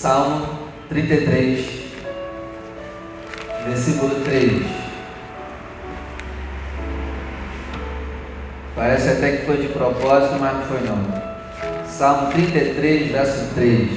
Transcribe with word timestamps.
Salmo 0.00 0.46
33, 0.90 1.66
versículo 3.66 4.14
3. 4.26 4.62
Parece 8.76 9.08
até 9.08 9.38
que 9.38 9.46
foi 9.46 9.56
de 9.56 9.68
propósito, 9.70 10.36
mas 10.38 10.54
não 10.54 10.62
foi 10.66 10.80
não. 10.82 11.84
Salmo 11.84 12.30
33, 12.30 13.10
verso 13.10 13.54
3. 13.56 13.90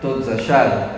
Todos 0.00 0.26
acharam? 0.30 0.88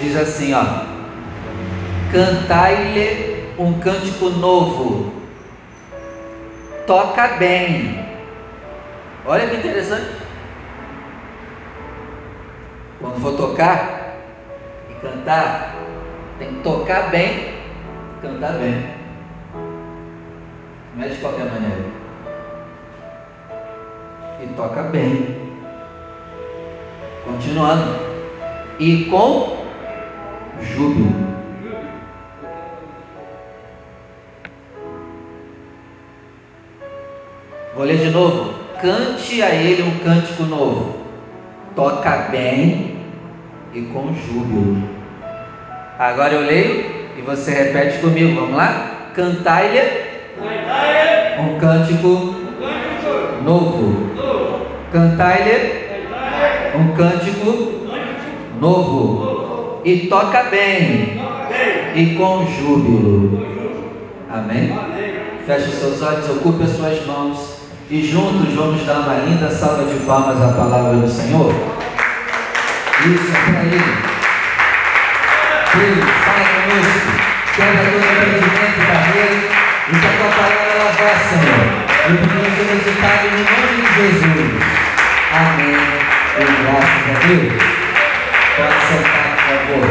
Diz 0.00 0.16
assim, 0.16 0.54
ó: 0.54 0.95
Cantai-lhe 2.12 3.52
um 3.58 3.80
cântico 3.80 4.30
novo. 4.30 5.12
Toca 6.86 7.28
bem. 7.38 8.06
Olha 9.24 9.48
que 9.48 9.56
interessante. 9.56 10.26
Quando 13.00 13.20
for 13.20 13.36
tocar 13.36 14.14
e 14.88 14.94
cantar, 14.94 15.74
tem 16.38 16.54
que 16.54 16.62
tocar 16.62 17.10
bem, 17.10 17.54
cantar 18.22 18.52
bem. 18.52 18.94
Não 20.94 21.04
é 21.04 21.08
de 21.08 21.16
qualquer 21.16 21.46
maneira. 21.46 21.84
E 24.42 24.46
toca 24.54 24.82
bem. 24.84 25.36
Continuando. 27.24 28.06
E 28.78 29.06
com 29.06 29.66
júbilo. 30.62 31.25
Vou 37.76 37.84
ler 37.84 37.98
de 37.98 38.08
novo. 38.08 38.54
Cante 38.80 39.42
a 39.42 39.54
ele 39.54 39.82
um 39.82 39.98
cântico 40.02 40.44
novo. 40.44 40.96
Toca 41.74 42.28
bem 42.30 42.96
e 43.74 43.82
com 43.82 44.14
júbilo. 44.14 44.82
Agora 45.98 46.32
eu 46.32 46.40
leio 46.40 46.86
e 47.18 47.20
você 47.20 47.50
repete 47.50 47.98
comigo. 47.98 48.40
Vamos 48.40 48.56
lá? 48.56 49.10
Cantai-lhe 49.14 49.80
um 51.38 51.58
cântico 51.58 52.34
novo. 53.44 54.10
Cantai-lhe 54.90 56.78
um 56.78 56.96
cântico 56.96 57.72
novo. 58.58 59.82
E 59.84 60.06
toca 60.06 60.44
bem 60.44 61.20
e 61.94 62.14
com 62.16 62.46
júbilo. 62.46 63.46
Amém? 64.30 64.74
Feche 65.46 65.68
os 65.68 65.74
seus 65.74 66.02
olhos, 66.02 66.30
ocupe 66.30 66.64
as 66.64 66.70
suas 66.70 67.06
mãos 67.06 67.55
e 67.88 68.04
juntos 68.10 68.52
vamos 68.54 68.84
dar 68.84 68.98
uma 69.00 69.14
linda 69.14 69.48
salva 69.48 69.84
de 69.84 69.94
palmas 70.00 70.42
à 70.42 70.48
palavra 70.54 70.96
do 70.96 71.08
Senhor. 71.08 71.54
Isso 73.04 73.30
é 73.30 73.38
para 73.52 73.62
Ele. 73.62 73.78
Deus, 75.76 76.04
fala 76.24 76.44
conosco. 76.50 77.08
Quebra 77.54 77.84
todo 77.84 78.02
impedimento 78.02 78.76
e 78.76 78.86
barreira 78.86 79.38
e 79.86 79.90
que 79.90 80.06
a 80.06 80.10
tua 80.10 80.30
palavra 80.30 80.66
ela 80.74 80.90
vá, 80.90 81.12
Senhor. 81.28 81.62
E 82.06 82.12
produza 82.26 82.62
resultado 82.72 83.24
no 83.30 83.38
nome 83.38 83.78
de 83.82 83.90
Jesus. 83.94 84.50
Amém. 85.32 85.78
E 86.38 86.42
graças 86.62 87.06
a 87.08 87.18
Deus. 87.26 87.52
Pode 88.56 88.78
sentar, 88.88 89.26
por 89.30 89.46
favor. 89.46 89.88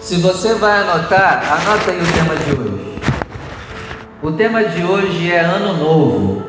Se 0.00 0.14
você 0.16 0.54
vai 0.54 0.74
anotar, 0.82 1.30
anota 1.50 1.90
aí 1.90 2.00
o 2.00 2.06
tema 2.12 2.36
de 2.36 2.50
hoje. 2.52 2.99
O 4.22 4.30
tema 4.32 4.62
de 4.64 4.84
hoje 4.84 5.32
é 5.32 5.40
Ano 5.40 5.72
Novo. 5.72 6.42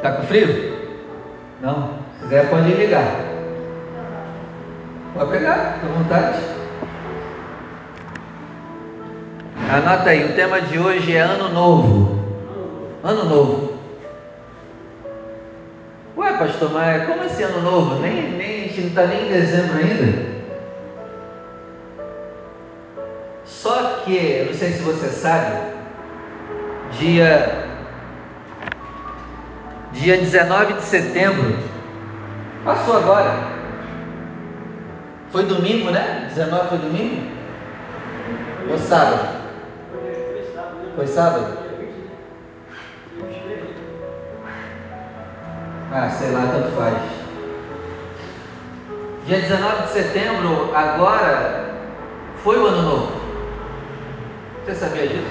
Tá 0.00 0.12
com 0.12 0.22
frio? 0.22 0.78
Não? 1.60 1.98
Se 2.14 2.22
quiser 2.22 2.48
pode 2.48 2.72
ligar. 2.72 3.04
Pode 5.12 5.30
pegar, 5.30 5.78
à 5.82 5.98
vontade. 5.98 6.38
Anota 9.70 10.08
aí, 10.08 10.24
o 10.24 10.34
tema 10.34 10.62
de 10.62 10.78
hoje 10.78 11.14
é 11.14 11.20
Ano 11.20 11.50
Novo. 11.50 12.18
Ano 13.04 13.24
Novo. 13.26 13.74
Ué, 16.16 16.32
pastor, 16.32 16.72
mas 16.72 17.06
como 17.06 17.24
assim 17.24 17.42
Ano 17.42 17.60
Novo? 17.60 18.00
Nem, 18.00 18.30
nem, 18.32 18.64
a 18.64 18.68
gente 18.68 18.80
não 18.80 18.88
está 18.88 19.04
nem 19.04 19.26
em 19.26 19.32
dezembro 19.32 19.76
ainda. 19.76 20.29
Só 24.10 24.16
que, 24.16 24.26
eu 24.26 24.46
não 24.46 24.54
sei 24.54 24.72
se 24.72 24.82
você 24.82 25.08
sabe, 25.08 25.56
dia, 26.98 27.64
dia 29.92 30.16
19 30.16 30.72
de 30.72 30.82
setembro, 30.82 31.56
passou 32.64 32.96
agora. 32.96 33.30
Foi 35.30 35.44
domingo, 35.44 35.92
né? 35.92 36.26
19 36.28 36.68
foi 36.70 36.78
domingo? 36.78 37.30
Ou 38.68 38.78
sábado? 38.78 39.28
Foi 40.96 41.06
sábado? 41.06 41.58
Ah, 45.92 46.10
sei 46.10 46.32
lá, 46.32 46.48
tanto 46.52 46.76
faz. 46.76 46.96
Dia 49.24 49.40
19 49.40 49.82
de 49.82 49.88
setembro, 49.90 50.74
agora, 50.74 51.76
foi 52.42 52.58
o 52.58 52.66
ano 52.66 52.82
novo. 52.82 53.19
Você 54.70 54.86
sabia 54.86 55.08
disso? 55.08 55.26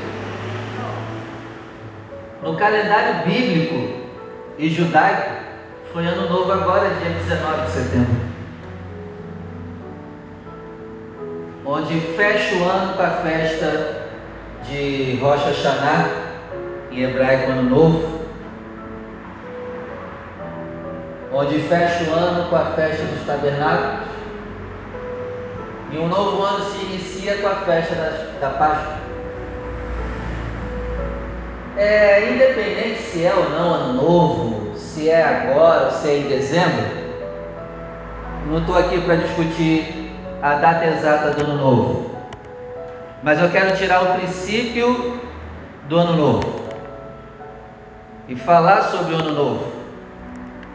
No 2.43 2.57
calendário 2.57 3.25
bíblico 3.25 4.09
e 4.57 4.67
judaico, 4.67 5.31
foi 5.93 6.05
ano 6.05 6.27
novo 6.27 6.51
agora, 6.51 6.89
dia 6.89 7.11
19 7.11 7.61
de 7.61 7.71
setembro. 7.71 8.15
Onde 11.65 12.01
fecha 12.17 12.55
o 12.55 12.63
ano 12.65 12.97
com 12.97 13.01
a 13.01 13.09
festa 13.09 14.09
de 14.67 15.17
Rosh 15.21 15.45
Hashanah, 15.45 16.09
em 16.91 17.03
hebraico 17.03 17.51
ano 17.51 17.69
novo. 17.69 18.19
Onde 21.31 21.59
fecha 21.59 22.11
o 22.11 22.13
ano 22.13 22.49
com 22.49 22.57
a 22.57 22.65
festa 22.71 23.05
dos 23.05 23.25
tabernáculos. 23.25 24.09
E 25.93 25.97
um 25.97 26.09
novo 26.09 26.43
ano 26.43 26.65
se 26.65 26.83
inicia 26.83 27.37
com 27.37 27.47
a 27.47 27.55
festa 27.55 27.95
da, 27.95 28.49
da 28.49 28.49
Páscoa. 28.57 28.98
É, 31.79 32.33
independente 32.33 32.99
se 33.03 33.23
é 33.23 33.33
ou 33.33 33.51
não 33.51 33.73
ano 33.73 33.93
novo, 33.93 34.75
se 34.75 35.09
é 35.09 35.23
agora 35.23 35.85
ou 35.85 35.91
se 35.91 36.09
é 36.09 36.17
em 36.17 36.27
dezembro, 36.27 36.85
não 38.47 38.57
estou 38.59 38.77
aqui 38.77 38.99
para 38.99 39.15
discutir 39.15 40.11
a 40.41 40.55
data 40.55 40.85
exata 40.85 41.31
do 41.31 41.49
ano 41.49 41.55
novo, 41.55 42.11
mas 43.23 43.41
eu 43.41 43.49
quero 43.49 43.77
tirar 43.77 44.03
o 44.03 44.19
princípio 44.19 45.21
do 45.87 45.97
ano 45.97 46.17
novo 46.17 46.59
e 48.27 48.35
falar 48.35 48.81
sobre 48.81 49.15
o 49.15 49.17
ano 49.19 49.31
novo. 49.31 49.71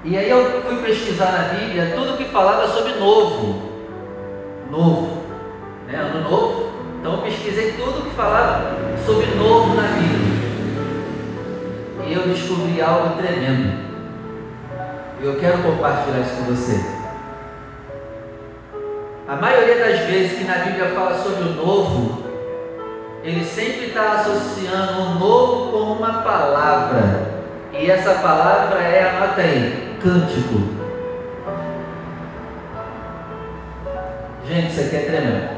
E 0.05 0.17
aí 0.17 0.31
eu 0.31 0.63
fui 0.63 0.77
pesquisar 0.77 1.33
na 1.33 1.59
Bíblia 1.59 1.93
tudo 1.95 2.17
que 2.17 2.25
falava 2.25 2.67
sobre 2.69 2.95
novo, 2.95 3.63
novo, 4.71 5.23
né? 5.87 5.99
ano 5.99 6.31
novo. 6.31 6.71
Então 6.99 7.13
eu 7.13 7.19
pesquisei 7.19 7.73
tudo 7.73 8.09
que 8.09 8.17
falava 8.17 8.75
sobre 9.05 9.27
novo 9.35 9.75
na 9.75 9.84
eu 12.15 12.29
descobri 12.29 12.81
algo 12.81 13.17
tremendo. 13.17 13.85
E 15.21 15.25
eu 15.25 15.37
quero 15.37 15.59
compartilhar 15.63 16.21
isso 16.21 16.37
com 16.37 16.55
você. 16.55 16.95
A 19.27 19.37
maioria 19.37 19.77
das 19.77 20.01
vezes 20.01 20.39
que 20.39 20.45
na 20.45 20.59
Bíblia 20.59 20.91
fala 20.95 21.19
sobre 21.19 21.45
o 21.45 21.55
novo, 21.55 22.25
ele 23.23 23.45
sempre 23.45 23.87
está 23.87 24.13
associando 24.13 25.01
o 25.01 25.15
novo 25.19 25.73
com 25.73 25.93
uma 25.93 26.23
palavra. 26.23 27.35
E 27.73 27.91
essa 27.91 28.15
palavra 28.17 28.81
é, 28.81 29.09
anota 29.09 29.41
aí, 29.41 29.99
cântico. 30.03 30.85
Gente, 34.47 34.73
isso 34.73 34.81
aqui 34.83 34.97
é 34.97 35.01
tremendo. 35.01 35.49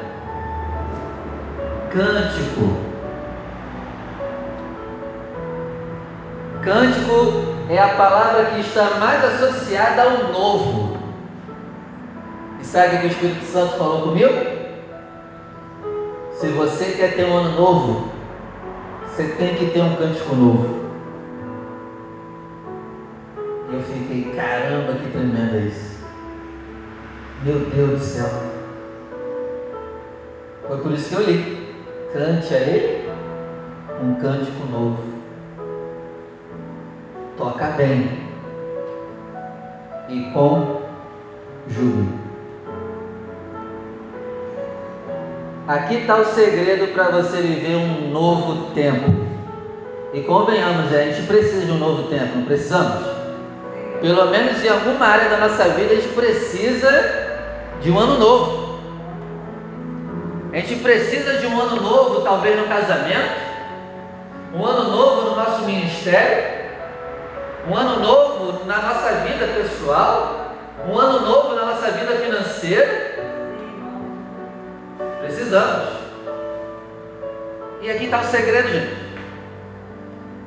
Cântico. 1.90 2.85
Cântico 6.66 7.44
é 7.70 7.78
a 7.78 7.94
palavra 7.94 8.46
que 8.46 8.58
está 8.58 8.98
mais 8.98 9.24
associada 9.24 10.02
ao 10.02 10.32
novo. 10.32 10.98
E 12.60 12.64
sabe 12.64 12.96
o 12.96 12.98
que 12.98 13.06
o 13.06 13.10
Espírito 13.10 13.44
Santo 13.44 13.78
falou 13.78 14.02
comigo? 14.02 14.34
Se 16.32 16.48
você 16.48 16.86
quer 16.86 17.14
ter 17.14 17.24
um 17.24 17.36
ano 17.36 17.56
novo, 17.56 18.08
você 19.04 19.28
tem 19.38 19.54
que 19.54 19.66
ter 19.66 19.80
um 19.80 19.94
cântico 19.94 20.34
novo. 20.34 20.80
Eu 23.72 23.80
fiquei, 23.82 24.32
caramba, 24.34 24.94
que 24.94 25.08
tremendo 25.12 25.54
é 25.54 25.60
isso. 25.68 26.04
Meu 27.44 27.60
Deus 27.60 27.90
do 27.90 28.04
céu. 28.04 28.28
Foi 30.66 30.78
por 30.78 30.90
isso 30.90 31.10
que 31.10 31.14
eu 31.14 31.30
li. 31.30 31.76
Cante 32.12 32.52
a 32.52 32.58
ele 32.58 33.08
um 34.02 34.16
cântico 34.16 34.66
novo. 34.68 35.15
Toca 37.56 37.68
bem 37.68 38.10
e 40.10 40.30
com 40.34 40.82
júbilo. 41.66 42.20
Aqui 45.66 45.94
está 45.94 46.16
o 46.16 46.24
segredo 46.26 46.92
para 46.92 47.04
você 47.04 47.40
viver 47.40 47.76
um 47.76 48.10
novo 48.10 48.74
tempo. 48.74 49.10
E 50.12 50.20
convenhamos, 50.20 50.92
a 50.92 51.04
gente 51.04 51.26
precisa 51.26 51.64
de 51.64 51.72
um 51.72 51.78
novo 51.78 52.10
tempo, 52.10 52.36
não 52.36 52.44
precisamos? 52.44 53.06
Pelo 54.02 54.26
menos 54.26 54.62
em 54.62 54.68
alguma 54.68 55.06
área 55.06 55.30
da 55.30 55.38
nossa 55.38 55.64
vida 55.70 55.94
a 55.94 55.96
gente 55.96 56.08
precisa 56.08 56.90
de 57.80 57.90
um 57.90 57.98
ano 57.98 58.18
novo. 58.18 58.80
A 60.52 60.56
gente 60.58 60.76
precisa 60.82 61.38
de 61.38 61.46
um 61.46 61.58
ano 61.58 61.80
novo, 61.80 62.20
talvez 62.20 62.54
no 62.54 62.66
casamento, 62.66 63.34
um 64.54 64.62
ano 64.62 64.90
novo 64.94 65.30
no 65.30 65.36
nosso 65.36 65.64
ministério, 65.64 66.55
um 67.68 67.76
ano 67.76 68.00
novo 68.00 68.64
na 68.64 68.80
nossa 68.80 69.10
vida 69.24 69.46
pessoal, 69.48 70.54
um 70.88 70.98
ano 70.98 71.20
novo 71.20 71.54
na 71.54 71.66
nossa 71.66 71.90
vida 71.90 72.12
financeira. 72.12 73.16
Precisamos. 75.20 75.88
E 77.82 77.90
aqui 77.90 78.04
está 78.04 78.20
o 78.20 78.24
segredo, 78.24 78.68
gente. 78.68 78.96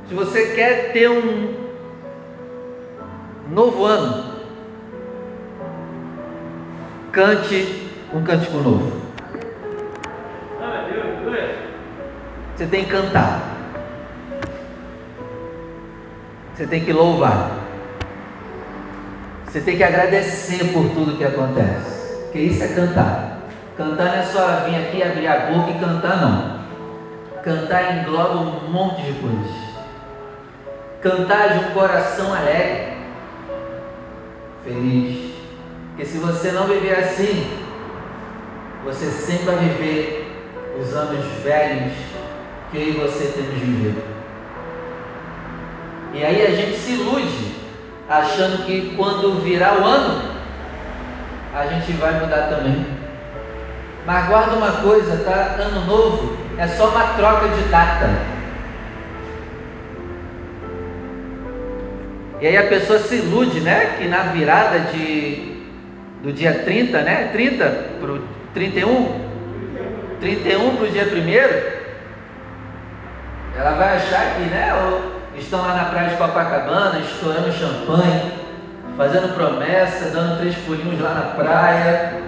Se 0.08 0.14
você 0.14 0.56
quer 0.56 0.92
ter 0.94 1.10
um 1.10 1.56
novo 3.50 3.86
ano, 3.86 4.36
cante 7.12 7.90
um 8.14 8.24
cântico 8.24 8.58
novo. 8.58 9.00
Você 12.56 12.66
tem 12.66 12.84
que 12.84 12.92
cantar. 12.92 13.49
Você 16.60 16.68
tem 16.68 16.84
que 16.84 16.92
louvar. 16.92 17.58
Você 19.46 19.62
tem 19.62 19.78
que 19.78 19.84
agradecer 19.84 20.74
por 20.74 20.90
tudo 20.90 21.18
que 21.18 21.24
acontece. 21.24 22.18
Porque 22.24 22.40
isso 22.40 22.62
é 22.62 22.68
cantar. 22.68 23.40
Cantar 23.78 24.08
não 24.08 24.16
é 24.16 24.24
só 24.24 24.66
vir 24.66 24.76
aqui, 24.76 25.02
abrir 25.02 25.28
a 25.28 25.52
boca 25.52 25.72
e 25.72 25.80
cantar, 25.80 26.18
não. 26.18 26.60
Cantar 27.44 28.00
engloba 28.00 28.42
um 28.42 28.72
monte 28.72 29.04
de 29.04 29.14
coisas. 29.22 29.56
Cantar 31.02 31.48
de 31.48 31.60
um 31.64 31.72
coração 31.72 32.34
alegre, 32.34 32.98
feliz. 34.66 35.34
Porque 35.92 36.06
se 36.06 36.18
você 36.18 36.52
não 36.52 36.68
viver 36.68 36.96
assim, 36.96 37.50
você 38.84 39.06
sempre 39.06 39.46
vai 39.46 39.56
viver 39.60 40.30
os 40.78 40.94
anos 40.94 41.26
velhos 41.42 41.94
que 42.70 42.78
eu 42.80 42.90
e 42.90 42.92
você 42.92 43.32
temos 43.34 43.54
vivido. 43.54 44.19
E 46.14 46.24
aí 46.24 46.46
a 46.46 46.50
gente 46.50 46.78
se 46.78 46.94
ilude, 46.94 47.56
achando 48.10 48.66
que 48.66 48.94
quando 48.96 49.42
virar 49.44 49.80
o 49.80 49.86
ano, 49.86 50.22
a 51.56 51.68
gente 51.68 51.92
vai 51.94 52.20
mudar 52.20 52.48
também. 52.50 52.86
Mas 54.06 54.28
guarda 54.28 54.56
uma 54.56 54.72
coisa, 54.82 55.18
tá? 55.24 55.62
Ano 55.62 55.86
novo 55.86 56.38
é 56.58 56.68
só 56.68 56.90
uma 56.90 57.14
troca 57.14 57.48
de 57.50 57.62
data. 57.70 58.10
E 62.42 62.48
aí 62.48 62.58
a 62.58 62.68
pessoa 62.68 63.00
se 63.00 63.16
ilude, 63.16 63.60
né? 63.60 63.98
Que 63.98 64.08
na 64.08 64.24
virada 64.24 64.80
de, 64.92 65.62
do 66.24 66.34
dia 66.34 66.64
30, 66.64 67.02
né? 67.02 67.30
30 67.32 67.66
para 68.00 68.12
o 68.12 68.22
31, 68.54 69.30
31 70.20 70.76
para 70.76 70.86
o 70.86 70.90
dia 70.90 71.04
1 71.04 71.80
ela 73.60 73.72
vai 73.72 73.98
achar 73.98 74.36
que, 74.36 74.44
né? 74.44 74.72
Estão 75.36 75.62
lá 75.62 75.74
na 75.74 75.86
praia 75.86 76.10
de 76.10 76.18
Copacabana, 76.18 77.00
estourando 77.00 77.52
champanhe, 77.52 78.34
fazendo 78.98 79.34
promessa, 79.34 80.10
dando 80.10 80.40
três 80.40 80.56
pulinhos 80.58 81.02
lá 81.02 81.14
na 81.14 81.22
praia, 81.44 82.22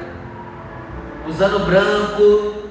usando 1.28 1.66
branco. 1.66 2.62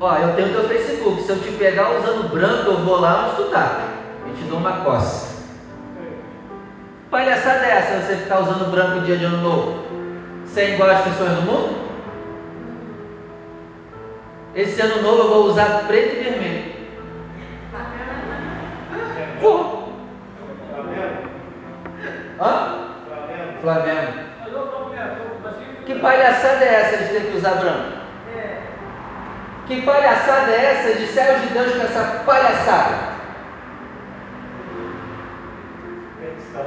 Ó, 0.00 0.16
eu 0.16 0.34
tenho 0.34 0.52
teu 0.52 0.68
Facebook. 0.68 1.22
Se 1.22 1.30
eu 1.30 1.40
te 1.40 1.50
pegar 1.52 1.90
usando 1.98 2.30
branco, 2.30 2.70
eu 2.70 2.78
vou 2.78 3.00
lá 3.00 3.26
onde 3.26 3.36
tu 3.36 3.50
tá 3.50 3.88
e 4.26 4.36
te 4.36 4.44
dou 4.44 4.58
uma 4.58 4.78
coça. 4.78 5.30
Palhaçada 7.10 7.66
é 7.66 7.70
essa 7.70 8.06
você 8.06 8.16
ficar 8.16 8.40
usando 8.40 8.70
branco 8.70 9.00
dia 9.00 9.16
de 9.16 9.24
ano 9.24 9.38
novo? 9.38 9.84
Você 10.44 10.60
é 10.60 10.74
igual 10.74 10.90
às 10.90 11.02
pessoas 11.02 11.32
do 11.32 11.42
mundo? 11.42 11.80
Esse 14.54 14.80
ano 14.80 15.02
novo 15.02 15.22
eu 15.22 15.28
vou 15.28 15.44
usar 15.46 15.84
preto 15.86 16.16
e 16.16 16.22
vermelho. 16.22 16.72
Vou. 19.40 19.92
Hã? 22.40 22.86
Flamengo. 23.60 23.60
Flamengo. 23.60 24.30
Que 25.84 25.98
palhaçada 25.98 26.64
é 26.64 26.74
essa 26.74 26.96
de 27.04 27.10
ter 27.10 27.30
que 27.30 27.36
usar 27.36 27.54
branco? 27.56 28.00
Que 29.66 29.82
palhaçada 29.82 30.50
é 30.50 30.64
essa 30.64 30.98
de 30.98 31.06
céus 31.06 31.42
de 31.42 31.48
Deus 31.48 31.72
com 31.74 31.82
essa 31.82 32.22
palhaçada? 32.24 33.10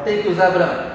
Tem 0.06 0.22
que 0.22 0.30
usar 0.30 0.52
branco. 0.52 0.94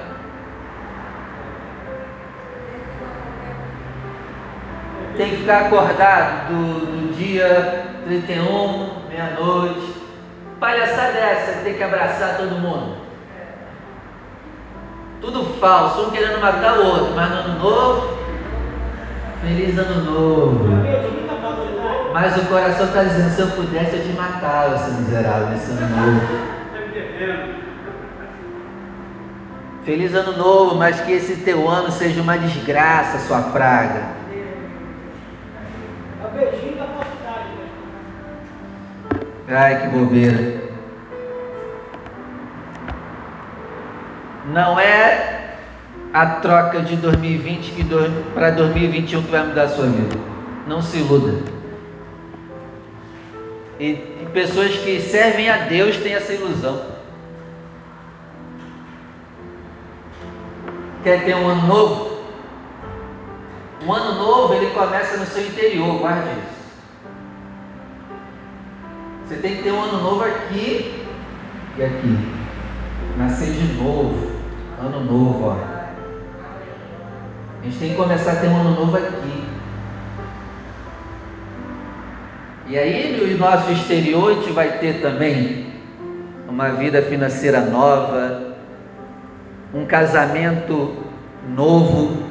Tem 5.17 5.29
que 5.31 5.37
ficar 5.37 5.65
acordado 5.65 6.47
do, 6.47 6.85
do 6.85 7.13
dia 7.15 7.85
31, 8.05 9.07
meia-noite. 9.09 9.95
Palhaçada 10.59 11.17
é 11.17 11.33
essa, 11.33 11.63
tem 11.63 11.73
que 11.73 11.83
abraçar 11.83 12.37
todo 12.37 12.59
mundo. 12.59 13.08
Tudo 15.21 15.59
falso, 15.59 16.07
um 16.07 16.11
querendo 16.11 16.39
matar 16.39 16.79
o 16.79 16.85
outro, 16.85 17.13
mas 17.13 17.29
no 17.29 17.35
ano 17.35 17.59
novo, 17.59 18.17
feliz 19.41 19.77
ano 19.77 20.11
novo. 20.11 20.65
Mas 22.13 22.37
o 22.37 22.45
coração 22.45 22.85
está 22.85 23.03
dizendo, 23.03 23.29
se 23.29 23.41
eu 23.41 23.47
pudesse 23.49 23.97
eu 23.97 24.03
te 24.03 24.13
matava, 24.13 24.77
seu 24.77 24.93
miserável, 24.93 25.49
nesse 25.49 25.71
ano 25.71 25.89
novo. 25.89 26.49
Feliz 29.83 30.13
ano 30.13 30.37
novo, 30.37 30.75
mas 30.75 31.01
que 31.01 31.11
esse 31.11 31.37
teu 31.37 31.67
ano 31.67 31.91
seja 31.91 32.21
uma 32.21 32.37
desgraça, 32.37 33.19
sua 33.19 33.41
praga. 33.41 34.03
Ai, 39.49 39.81
que 39.81 39.87
bobeira. 39.87 40.68
Não 44.53 44.79
é 44.79 45.55
a 46.11 46.25
troca 46.25 46.81
de 46.81 46.95
2020 46.95 47.71
que 47.71 47.85
para 48.33 48.49
2021 48.51 49.23
que 49.23 49.31
vai 49.31 49.45
mudar 49.45 49.63
a 49.63 49.69
sua 49.69 49.85
vida. 49.85 50.17
Não 50.67 50.81
se 50.81 50.97
iluda. 50.97 51.43
E, 53.79 53.91
e 53.91 54.27
pessoas 54.33 54.75
que 54.77 54.99
servem 54.99 55.49
a 55.49 55.57
Deus 55.65 55.97
têm 55.97 56.13
essa 56.13 56.33
ilusão. 56.33 56.81
Quer 61.03 61.23
ter 61.23 61.35
um 61.35 61.47
ano 61.47 61.67
novo? 61.67 62.19
Um 63.85 63.93
ano 63.93 64.19
novo 64.19 64.53
ele 64.55 64.71
começa 64.71 65.15
no 65.17 65.25
seu 65.25 65.45
interior, 65.45 65.99
guarde 65.99 66.29
isso. 66.29 66.59
Você 69.27 69.35
tem 69.35 69.57
que 69.57 69.63
ter 69.63 69.71
um 69.71 69.81
ano 69.81 70.01
novo 70.01 70.23
aqui 70.23 71.05
e 71.77 71.83
aqui. 71.83 72.17
Nascer 73.15 73.53
de 73.53 73.73
novo. 73.75 74.38
Ano 74.79 75.03
novo, 75.03 75.47
ó. 75.49 75.79
A 77.61 77.65
gente 77.65 77.77
tem 77.77 77.89
que 77.89 77.95
começar 77.95 78.31
a 78.31 78.35
ter 78.37 78.47
um 78.47 78.55
ano 78.55 78.71
novo 78.71 78.95
aqui. 78.95 79.43
E 82.67 82.77
aí 82.77 83.17
no 83.17 83.37
nosso 83.37 83.71
exterior 83.71 84.31
a 84.31 84.35
gente 84.35 84.51
vai 84.51 84.77
ter 84.77 85.01
também 85.01 85.67
uma 86.47 86.69
vida 86.69 87.01
financeira 87.01 87.61
nova, 87.61 88.53
um 89.73 89.85
casamento 89.85 90.95
novo. 91.55 92.23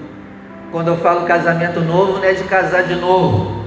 Quando 0.70 0.88
eu 0.88 0.96
falo 0.98 1.26
casamento 1.26 1.80
novo, 1.80 2.18
não 2.18 2.24
é 2.24 2.32
de 2.32 2.44
casar 2.44 2.84
de 2.84 2.94
novo. 2.94 3.64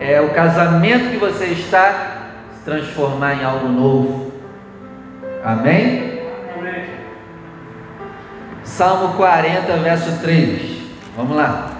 É 0.00 0.20
o 0.20 0.30
casamento 0.30 1.10
que 1.10 1.16
você 1.18 1.46
está 1.46 2.32
se 2.54 2.64
transformar 2.64 3.34
em 3.34 3.44
algo 3.44 3.68
novo. 3.68 4.32
Amém? 5.44 6.07
Salmo 8.68 9.14
40, 9.14 9.76
verso 9.78 10.20
3. 10.20 10.60
Vamos 11.16 11.36
lá. 11.36 11.72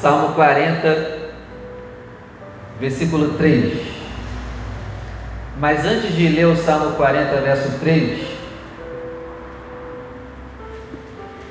Salmo 0.00 0.34
40, 0.34 1.18
versículo 2.80 3.34
3. 3.34 3.82
Mas 5.58 5.84
antes 5.84 6.14
de 6.14 6.28
ler 6.28 6.46
o 6.46 6.56
Salmo 6.56 6.96
40, 6.96 7.40
verso 7.40 7.78
3, 7.80 8.20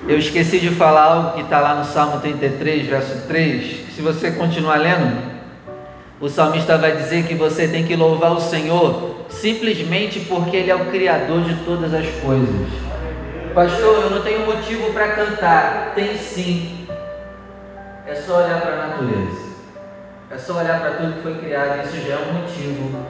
eu 0.08 0.18
esqueci 0.18 0.60
de 0.60 0.70
falar 0.70 1.04
algo 1.04 1.34
que 1.34 1.42
está 1.42 1.60
lá 1.60 1.76
no 1.76 1.86
Salmo 1.86 2.20
33, 2.20 2.88
verso 2.88 3.28
3. 3.28 3.94
Se 3.94 4.02
você 4.02 4.32
continuar 4.32 4.78
lendo, 4.78 5.33
o 6.24 6.30
salmista 6.30 6.78
vai 6.78 6.96
dizer 6.96 7.26
que 7.26 7.36
você 7.36 7.68
tem 7.68 7.86
que 7.86 7.98
louvar 7.98 8.32
o 8.32 8.40
Senhor 8.40 9.26
simplesmente 9.28 10.22
porque 10.22 10.56
Ele 10.56 10.72
é 10.72 10.76
o 10.76 10.86
Criador 10.86 11.42
de 11.42 11.54
todas 11.66 11.94
as 11.94 12.08
coisas. 12.22 12.70
Pastor, 13.54 14.04
eu 14.04 14.10
não 14.10 14.22
tenho 14.22 14.46
motivo 14.46 14.94
para 14.94 15.10
cantar. 15.10 15.92
Tem 15.94 16.18
sim. 16.18 16.88
É 18.08 18.16
só 18.16 18.38
olhar 18.38 18.62
para 18.62 18.72
a 18.72 18.88
natureza. 18.88 19.42
É 20.32 20.38
só 20.38 20.60
olhar 20.60 20.80
para 20.80 20.92
tudo 20.92 21.14
que 21.16 21.24
foi 21.24 21.36
criado. 21.40 21.86
Isso 21.86 22.08
já 22.08 22.14
é 22.14 22.18
um 22.20 22.34
motivo 22.40 23.06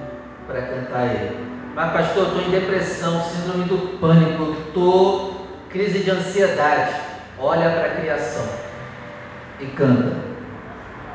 para 0.47 0.61
cantar 0.63 1.05
Ele. 1.05 1.37
Mas, 1.75 1.93
pastor, 1.93 2.29
estou 2.29 2.41
em 2.41 2.49
depressão, 2.49 3.21
síndrome 3.25 3.65
do 3.65 3.99
pânico, 3.99 4.55
estou 4.67 5.45
crise 5.69 5.99
de 5.99 6.09
ansiedade. 6.09 6.95
Olha 7.37 7.69
para 7.69 7.85
a 7.85 7.95
criação 7.95 8.45
e 9.59 9.67
canta. 9.67 10.33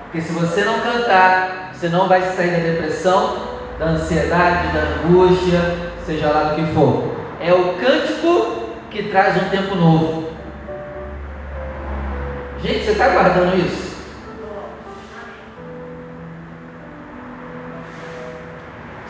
Porque 0.05 0.21
se 0.23 0.33
você 0.33 0.65
não 0.65 0.79
cantar, 0.81 1.68
você 1.79 1.89
não 1.89 2.09
vai 2.09 2.21
sair 2.21 2.51
da 2.51 2.59
depressão, 2.59 3.37
da 3.79 3.87
ansiedade, 3.91 4.73
da 4.73 4.81
angústia, 4.81 5.61
seja 6.05 6.29
lá 6.29 6.43
do 6.45 6.57
que 6.57 6.75
for. 6.75 7.17
É 7.41 7.53
o 7.53 7.75
cântico 7.75 8.75
que 8.91 9.05
traz 9.05 9.37
um 9.37 9.49
tempo 9.49 9.77
novo. 9.77 10.33
Gente, 12.61 12.85
você 12.85 12.91
está 12.91 13.09
guardando 13.11 13.57
isso? 13.57 13.97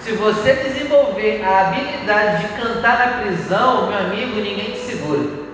Se 0.00 0.12
você 0.12 0.52
desenvolver 0.52 1.42
a 1.42 1.68
habilidade 1.68 2.48
de 2.48 2.48
cantar 2.60 2.98
na 2.98 3.22
prisão, 3.22 3.86
meu 3.86 3.98
amigo, 3.98 4.36
ninguém 4.36 4.72
te 4.72 4.80
segura. 4.80 5.48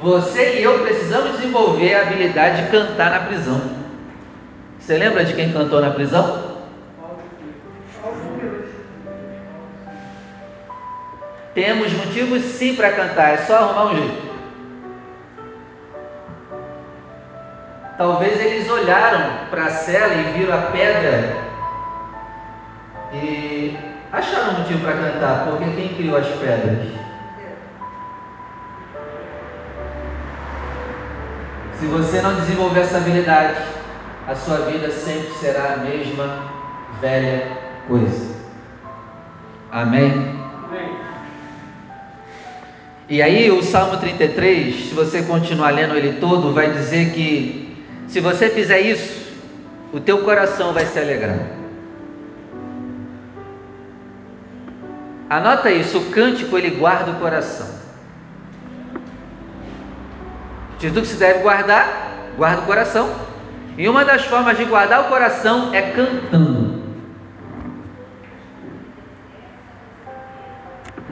Você 0.00 0.58
e 0.58 0.62
eu 0.62 0.78
precisamos 0.78 1.32
desenvolver 1.32 1.94
a 1.94 2.02
habilidade 2.02 2.62
de 2.62 2.70
cantar 2.70 3.10
na 3.10 3.20
prisão. 3.26 3.81
Você 4.82 4.98
lembra 4.98 5.24
de 5.24 5.34
quem 5.34 5.52
cantou 5.52 5.80
na 5.80 5.92
prisão? 5.92 6.42
Temos 11.54 11.92
motivos 11.92 12.42
sim 12.42 12.74
para 12.74 12.90
cantar, 12.90 13.34
é 13.34 13.36
só 13.36 13.58
arrumar 13.58 13.84
um 13.92 13.96
jeito. 13.96 14.32
Talvez 17.96 18.40
eles 18.40 18.68
olharam 18.68 19.46
para 19.50 19.66
a 19.66 19.70
cela 19.70 20.14
e 20.14 20.32
viram 20.32 20.58
a 20.58 20.62
pedra 20.62 21.36
e 23.12 23.78
acharam 24.10 24.58
motivo 24.58 24.80
para 24.80 24.94
cantar, 24.94 25.44
porque 25.44 25.70
quem 25.76 25.94
criou 25.94 26.16
as 26.16 26.26
pedras? 26.26 26.88
Se 31.78 31.86
você 31.86 32.20
não 32.20 32.34
desenvolver 32.34 32.80
essa 32.80 32.96
habilidade, 32.96 33.81
a 34.26 34.34
sua 34.34 34.58
vida 34.58 34.90
sempre 34.90 35.32
será 35.34 35.74
a 35.74 35.76
mesma 35.78 36.52
velha 37.00 37.58
coisa. 37.88 38.34
Amém? 39.70 40.40
E 43.08 43.20
aí 43.20 43.50
o 43.50 43.62
Salmo 43.62 43.98
33, 43.98 44.88
se 44.88 44.94
você 44.94 45.22
continuar 45.22 45.70
lendo 45.70 45.96
ele 45.96 46.18
todo, 46.20 46.54
vai 46.54 46.72
dizer 46.72 47.12
que 47.12 47.84
se 48.06 48.20
você 48.20 48.48
fizer 48.48 48.80
isso, 48.80 49.32
o 49.92 50.00
teu 50.00 50.22
coração 50.22 50.72
vai 50.72 50.86
se 50.86 50.98
alegrar. 50.98 51.38
Anota 55.28 55.70
isso, 55.70 55.98
o 55.98 56.10
cântico 56.10 56.56
ele 56.56 56.70
guarda 56.70 57.10
o 57.10 57.14
coração. 57.16 57.66
De 60.78 60.88
tudo 60.88 61.02
que 61.02 61.08
se 61.08 61.16
deve 61.16 61.40
guardar, 61.40 62.30
guarda 62.36 62.62
o 62.62 62.66
coração. 62.66 63.31
E 63.76 63.88
uma 63.88 64.04
das 64.04 64.22
formas 64.24 64.56
de 64.56 64.64
guardar 64.64 65.02
o 65.02 65.08
coração 65.08 65.72
é 65.72 65.82
cantando. 65.82 66.82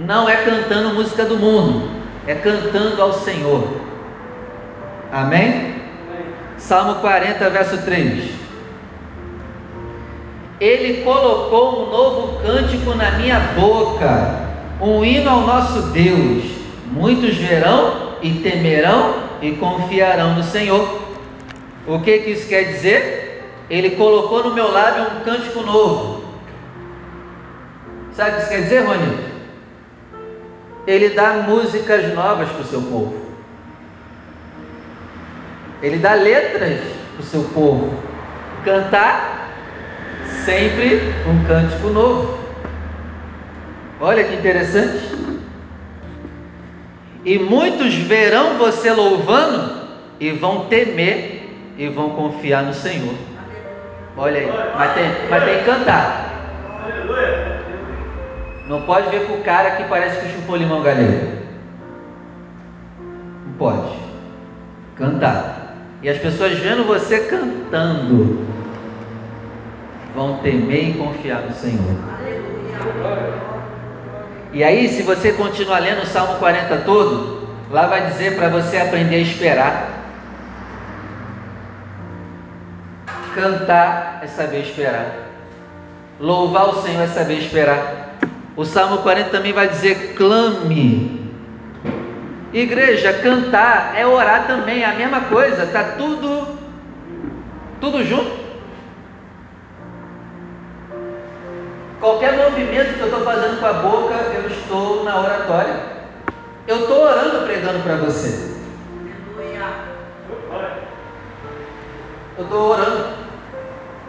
não 0.07 0.29
é 0.29 0.37
cantando 0.37 0.95
música 0.95 1.25
do 1.25 1.37
mundo, 1.37 1.89
é 2.27 2.35
cantando 2.35 3.01
ao 3.01 3.13
Senhor. 3.13 3.69
Amém? 5.13 5.75
Salmo 6.57 6.97
40, 6.97 7.51
verso 7.51 7.79
3. 7.79 8.31
Ele 10.61 11.03
colocou 11.03 11.87
um 11.87 11.91
novo 11.91 12.43
cântico 12.43 12.95
na 12.95 13.13
minha 13.13 13.41
boca, 13.59 14.49
um 14.81 15.05
hino 15.05 15.31
ao 15.31 15.41
nosso 15.41 15.83
Deus. 15.93 16.45
Muitos 16.87 17.37
verão 17.37 18.11
e 18.21 18.31
temerão 18.35 19.15
e 19.41 19.53
confiarão 19.53 20.35
no 20.35 20.43
Senhor. 20.43 21.00
O 21.91 21.99
que, 21.99 22.19
que 22.21 22.31
isso 22.31 22.47
quer 22.47 22.67
dizer? 22.67 23.43
Ele 23.69 23.91
colocou 23.97 24.45
no 24.45 24.55
meu 24.55 24.71
lábio 24.71 25.03
um 25.03 25.25
cântico 25.25 25.61
novo. 25.63 26.23
Sabe 28.15 28.31
o 28.31 28.35
que 28.35 28.41
isso 28.43 28.49
quer 28.49 28.63
dizer, 28.63 28.85
Rony? 28.85 29.19
Ele 30.87 31.09
dá 31.09 31.33
músicas 31.49 32.15
novas 32.15 32.49
para 32.49 32.61
o 32.61 32.65
seu 32.65 32.81
povo. 32.81 33.21
Ele 35.83 35.97
dá 35.97 36.15
letras 36.15 36.79
para 37.17 37.23
o 37.23 37.27
seu 37.27 37.43
povo. 37.53 37.93
Cantar 38.65 39.49
sempre 40.45 41.01
um 41.29 41.45
cântico 41.45 41.89
novo. 41.89 42.39
Olha 44.01 44.23
que 44.23 44.35
interessante. 44.35 45.11
E 47.25 47.37
muitos 47.37 47.95
verão 47.95 48.59
você 48.59 48.93
louvando 48.93 49.89
e 50.21 50.31
vão 50.31 50.67
temer 50.67 51.40
e 51.81 51.89
vão 51.89 52.11
confiar 52.11 52.63
no 52.63 52.75
Senhor. 52.75 53.15
Olha 54.15 54.39
aí, 54.39 54.53
mas 54.77 54.93
tem, 54.93 55.05
mas 55.31 55.45
tem 55.45 55.59
que 55.61 55.65
cantar. 55.65 56.27
Não 58.69 58.83
pode 58.83 59.09
ver 59.09 59.27
com 59.27 59.33
o 59.33 59.43
cara 59.43 59.71
que 59.71 59.85
parece 59.85 60.21
que 60.21 60.35
chupou 60.35 60.57
limão 60.57 60.83
galego. 60.83 61.39
Não 63.47 63.55
pode. 63.59 63.99
Cantar. 64.95 65.75
E 66.03 66.11
as 66.11 66.19
pessoas 66.19 66.53
vendo 66.59 66.85
você 66.85 67.21
cantando 67.21 68.47
vão 70.15 70.37
temer 70.37 70.91
e 70.91 70.95
confiar 70.99 71.41
no 71.41 71.55
Senhor. 71.55 71.97
E 74.53 74.63
aí, 74.63 74.87
se 74.89 75.03
você 75.03 75.33
continuar 75.33 75.79
lendo 75.79 76.03
o 76.03 76.07
Salmo 76.07 76.35
40 76.35 76.77
todo, 76.85 77.49
lá 77.71 77.87
vai 77.87 78.07
dizer 78.09 78.37
para 78.37 78.51
você 78.51 78.77
aprender 78.77 79.17
a 79.17 79.21
esperar. 79.21 80.00
Cantar 83.35 84.21
é 84.23 84.27
saber 84.27 84.63
esperar. 84.63 85.29
Louvar 86.19 86.69
o 86.69 86.83
Senhor 86.83 87.03
é 87.03 87.07
saber 87.07 87.39
esperar. 87.39 88.19
O 88.57 88.65
Salmo 88.65 88.99
40 88.99 89.31
também 89.31 89.53
vai 89.53 89.69
dizer: 89.69 90.15
clame. 90.17 91.21
Igreja, 92.53 93.13
cantar 93.13 93.95
é 93.97 94.05
orar 94.05 94.47
também, 94.47 94.83
é 94.83 94.87
a 94.87 94.95
mesma 94.95 95.21
coisa, 95.23 95.63
está 95.63 95.85
tudo, 95.97 96.59
tudo 97.81 98.05
junto. 98.05 98.41
Qualquer 102.01 102.37
movimento 102.37 102.95
que 102.95 103.01
eu 103.01 103.07
estou 103.07 103.25
fazendo 103.25 103.61
com 103.61 103.67
a 103.67 103.73
boca, 103.75 104.15
eu 104.35 104.49
estou 104.49 105.05
na 105.05 105.21
oratória. 105.21 105.75
Eu 106.67 106.81
estou 106.81 107.03
orando, 107.03 107.47
pregando 107.47 107.83
para 107.83 107.97
você. 107.97 108.51
Eu 112.41 112.45
estou 112.45 112.71
orando. 112.71 113.05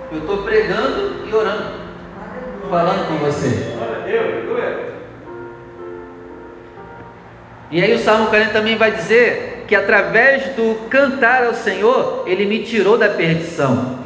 Eu 0.10 0.18
estou 0.20 0.38
pregando 0.44 1.28
e 1.28 1.34
orando 1.34 1.82
falando 2.70 3.08
com 3.10 3.26
você. 3.26 3.76
E 7.70 7.84
aí 7.84 7.94
o 7.94 8.00
Salmo 8.00 8.28
40 8.28 8.54
também 8.54 8.78
vai 8.78 8.92
dizer 8.92 9.66
que 9.68 9.76
através 9.76 10.46
do 10.56 10.88
cantar 10.90 11.44
ao 11.44 11.54
Senhor, 11.54 12.24
Ele 12.26 12.46
me 12.46 12.64
tirou 12.64 12.98
da 12.98 13.10
perdição. 13.10 14.00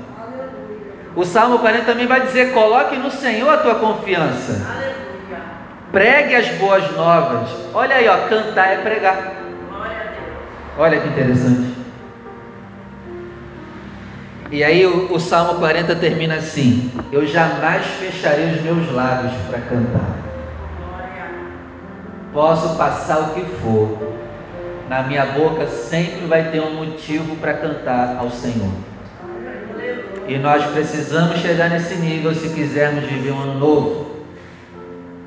O 1.16 1.24
Salmo 1.24 1.60
40 1.60 1.86
também 1.86 2.08
vai 2.08 2.22
dizer: 2.22 2.52
coloque 2.52 2.98
no 2.98 3.12
Senhor 3.12 3.50
a 3.50 3.58
tua 3.58 3.76
confiança. 3.76 4.66
Pregue 5.92 6.36
as 6.36 6.48
boas 6.56 6.92
novas. 6.96 7.50
Olha 7.74 7.96
aí, 7.96 8.08
ó, 8.08 8.28
cantar 8.28 8.74
é 8.74 8.78
pregar. 8.78 9.36
Olha 10.78 11.00
que 11.00 11.08
interessante. 11.08 11.85
E 14.52 14.64
aí 14.64 14.86
o, 14.86 15.12
o 15.12 15.20
Salmo 15.20 15.56
40 15.60 15.96
termina 15.96 16.36
assim: 16.36 16.92
Eu 17.12 17.26
jamais 17.26 17.86
fecharei 17.86 18.54
os 18.54 18.62
meus 18.62 18.92
lábios 18.92 19.34
para 19.50 19.60
cantar. 19.60 20.26
Posso 22.32 22.78
passar 22.78 23.20
o 23.20 23.34
que 23.34 23.46
for, 23.62 23.98
na 24.90 25.04
minha 25.04 25.26
boca 25.26 25.68
sempre 25.68 26.28
vai 26.28 26.52
ter 26.52 26.60
um 26.60 26.76
motivo 26.76 27.36
para 27.38 27.54
cantar 27.54 28.18
ao 28.20 28.30
Senhor. 28.30 28.72
E 30.28 30.38
nós 30.38 30.66
precisamos 30.66 31.40
chegar 31.40 31.70
nesse 31.70 31.96
nível 31.96 32.34
se 32.34 32.50
quisermos 32.50 33.06
viver 33.06 33.32
um 33.32 33.42
ano 33.42 33.60
novo. 33.60 34.16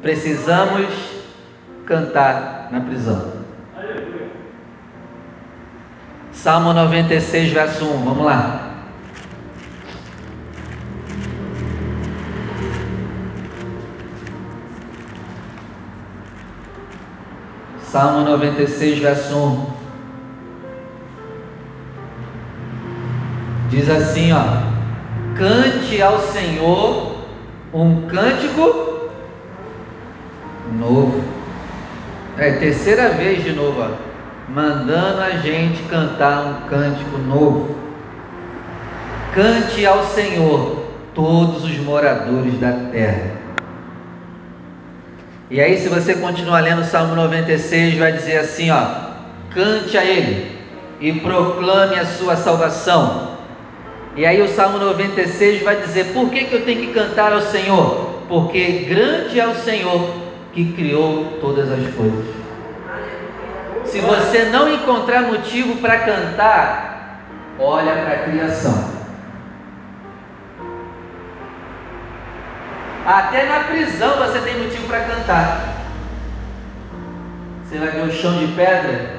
Precisamos 0.03 0.89
cantar 1.87 2.69
na 2.71 2.81
prisão. 2.81 3.39
Salmo 6.33 6.73
96, 6.73 7.51
verso 7.51 7.85
1, 7.85 8.05
vamos 8.05 8.25
lá. 8.25 8.68
Salmo 17.91 18.21
96, 18.21 18.99
verso 18.99 19.35
1. 19.35 19.67
Diz 23.71 23.89
assim, 23.89 24.31
ó: 24.31 24.45
Cante 25.35 26.03
ao 26.03 26.19
Senhor 26.19 27.17
um 27.73 28.03
cântico 28.03 29.09
novo. 30.79 31.23
É 32.37 32.53
terceira 32.53 33.09
vez 33.09 33.43
de 33.43 33.53
novo, 33.53 33.81
ó, 33.81 34.53
mandando 34.53 35.23
a 35.23 35.31
gente 35.31 35.83
cantar 35.85 36.45
um 36.45 36.69
cântico 36.69 37.17
novo. 37.17 37.75
Cante 39.35 39.87
ao 39.87 40.05
Senhor 40.05 40.85
todos 41.15 41.65
os 41.65 41.79
moradores 41.79 42.61
da 42.61 42.73
terra. 42.93 43.48
E 45.51 45.61
aí, 45.63 45.79
se 45.79 45.89
você 45.89 46.15
continuar 46.15 46.61
lendo 46.61 46.83
o 46.83 46.85
Salmo 46.85 47.15
96, 47.15 47.97
vai 47.97 48.13
dizer 48.13 48.39
assim: 48.39 48.71
ó, 48.71 48.85
cante 49.55 49.97
a 49.97 50.05
Ele 50.05 50.59
e 51.01 51.13
proclame 51.21 51.97
a 51.97 52.05
sua 52.05 52.37
salvação. 52.37 53.39
E 54.15 54.27
aí, 54.27 54.43
o 54.43 54.49
Salmo 54.49 54.79
96 54.79 55.63
vai 55.63 55.77
dizer: 55.77 56.13
por 56.13 56.29
que, 56.29 56.45
que 56.45 56.55
eu 56.55 56.65
tenho 56.67 56.81
que 56.81 56.93
cantar 56.93 57.33
ao 57.33 57.41
Senhor? 57.41 58.25
Porque 58.29 58.87
grande 58.91 59.41
é 59.41 59.47
o 59.47 59.55
Senhor 59.55 60.11
que 60.53 60.73
criou 60.73 61.39
todas 61.41 61.71
as 61.71 61.95
coisas. 61.95 62.27
Se 63.87 64.01
você 64.01 64.45
não 64.45 64.71
encontrar 64.71 65.23
motivo 65.23 65.77
para 65.77 66.01
cantar, 66.01 67.23
olha 67.59 67.93
para 67.93 68.13
a 68.13 68.19
criação. 68.19 68.98
Até 73.09 73.47
na 73.47 73.61
prisão 73.61 74.19
você 74.19 74.39
tem 74.41 74.59
motivo 74.59 74.87
para 74.87 75.01
cantar. 75.01 75.77
Você 77.65 77.79
vai 77.79 77.89
ver 77.89 78.03
o 78.03 78.13
chão 78.13 78.39
de 78.39 78.49
pedra 78.49 79.13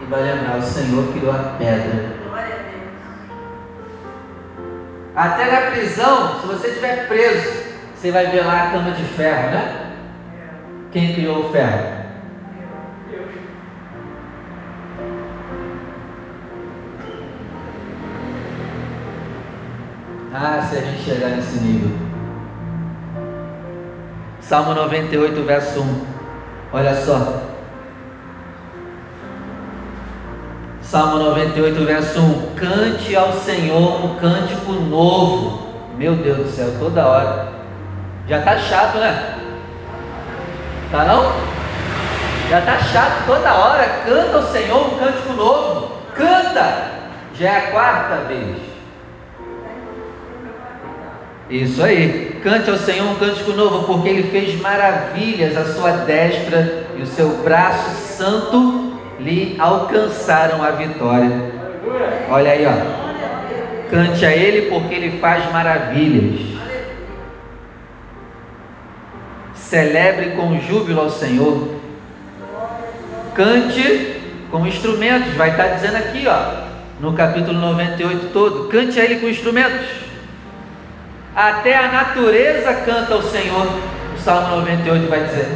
e 0.00 0.04
vai 0.04 0.22
lembrar: 0.22 0.58
o 0.58 0.62
Senhor 0.62 1.12
criou 1.12 1.32
a 1.32 1.56
pedra. 1.58 2.20
Até 5.16 5.50
na 5.50 5.72
prisão, 5.72 6.40
se 6.40 6.46
você 6.46 6.68
estiver 6.68 7.08
preso, 7.08 7.64
você 7.96 8.12
vai 8.12 8.26
ver 8.26 8.46
lá 8.46 8.68
a 8.68 8.70
cama 8.70 8.92
de 8.92 9.02
ferro, 9.02 9.50
né? 9.50 9.90
Quem 10.92 11.12
criou 11.12 11.46
o 11.46 11.52
ferro? 11.52 12.00
Ah, 20.32 20.64
se 20.70 20.76
a 20.76 20.80
gente 20.80 21.02
chegar 21.02 21.30
nesse 21.30 21.58
nível. 21.58 22.09
Salmo 24.40 24.74
98, 24.74 25.42
verso 25.42 25.80
1. 25.80 26.06
Olha 26.72 26.94
só. 26.94 27.42
Salmo 30.82 31.18
98, 31.18 31.84
verso 31.84 32.20
1. 32.20 32.54
Cante 32.56 33.14
ao 33.14 33.32
Senhor 33.32 34.04
um 34.04 34.16
cântico 34.16 34.72
novo. 34.72 35.68
Meu 35.96 36.16
Deus 36.16 36.38
do 36.38 36.48
céu, 36.48 36.72
toda 36.78 37.06
hora. 37.06 37.48
Já 38.26 38.42
tá 38.42 38.58
chato, 38.58 38.98
né? 38.98 39.36
Tá 40.90 41.04
não? 41.04 41.32
Já 42.48 42.60
tá 42.62 42.78
chato 42.78 43.26
toda 43.26 43.54
hora. 43.54 43.84
Canta 44.04 44.36
ao 44.36 44.42
Senhor 44.44 44.86
um 44.86 44.98
cântico 44.98 45.32
novo. 45.34 45.92
Canta! 46.14 46.90
Já 47.34 47.48
é 47.48 47.56
a 47.56 47.70
quarta 47.70 48.16
vez. 48.26 48.56
Isso 51.50 51.82
aí. 51.82 52.38
Cante 52.44 52.70
ao 52.70 52.76
Senhor 52.76 53.10
um 53.10 53.16
cântico 53.16 53.52
novo, 53.52 53.84
porque 53.84 54.08
Ele 54.08 54.30
fez 54.30 54.58
maravilhas, 54.60 55.56
a 55.56 55.74
sua 55.74 55.90
destra 55.90 56.86
e 56.96 57.02
o 57.02 57.06
seu 57.06 57.28
braço 57.42 57.90
santo 58.16 58.92
lhe 59.18 59.56
alcançaram 59.58 60.62
a 60.62 60.70
vitória. 60.70 61.30
Olha 62.30 62.52
aí, 62.52 62.64
ó. 62.64 63.90
Cante 63.90 64.24
a 64.24 64.34
Ele, 64.34 64.70
porque 64.70 64.94
Ele 64.94 65.18
faz 65.18 65.50
maravilhas. 65.50 66.40
Celebre 69.54 70.30
com 70.30 70.60
júbilo 70.60 71.00
ao 71.00 71.10
Senhor. 71.10 71.80
Cante 73.34 74.16
com 74.50 74.66
instrumentos, 74.66 75.34
vai 75.34 75.50
estar 75.50 75.68
dizendo 75.68 75.96
aqui, 75.96 76.26
ó, 76.26 76.66
no 77.00 77.12
capítulo 77.12 77.58
98 77.58 78.30
todo. 78.32 78.68
Cante 78.68 79.00
a 79.00 79.04
Ele 79.04 79.16
com 79.16 79.28
instrumentos. 79.28 80.09
Até 81.34 81.76
a 81.76 81.88
natureza 81.88 82.74
canta 82.84 83.14
ao 83.14 83.22
Senhor. 83.22 83.66
O 84.14 84.18
Salmo 84.18 84.56
98 84.56 85.08
vai 85.08 85.24
dizer. 85.24 85.48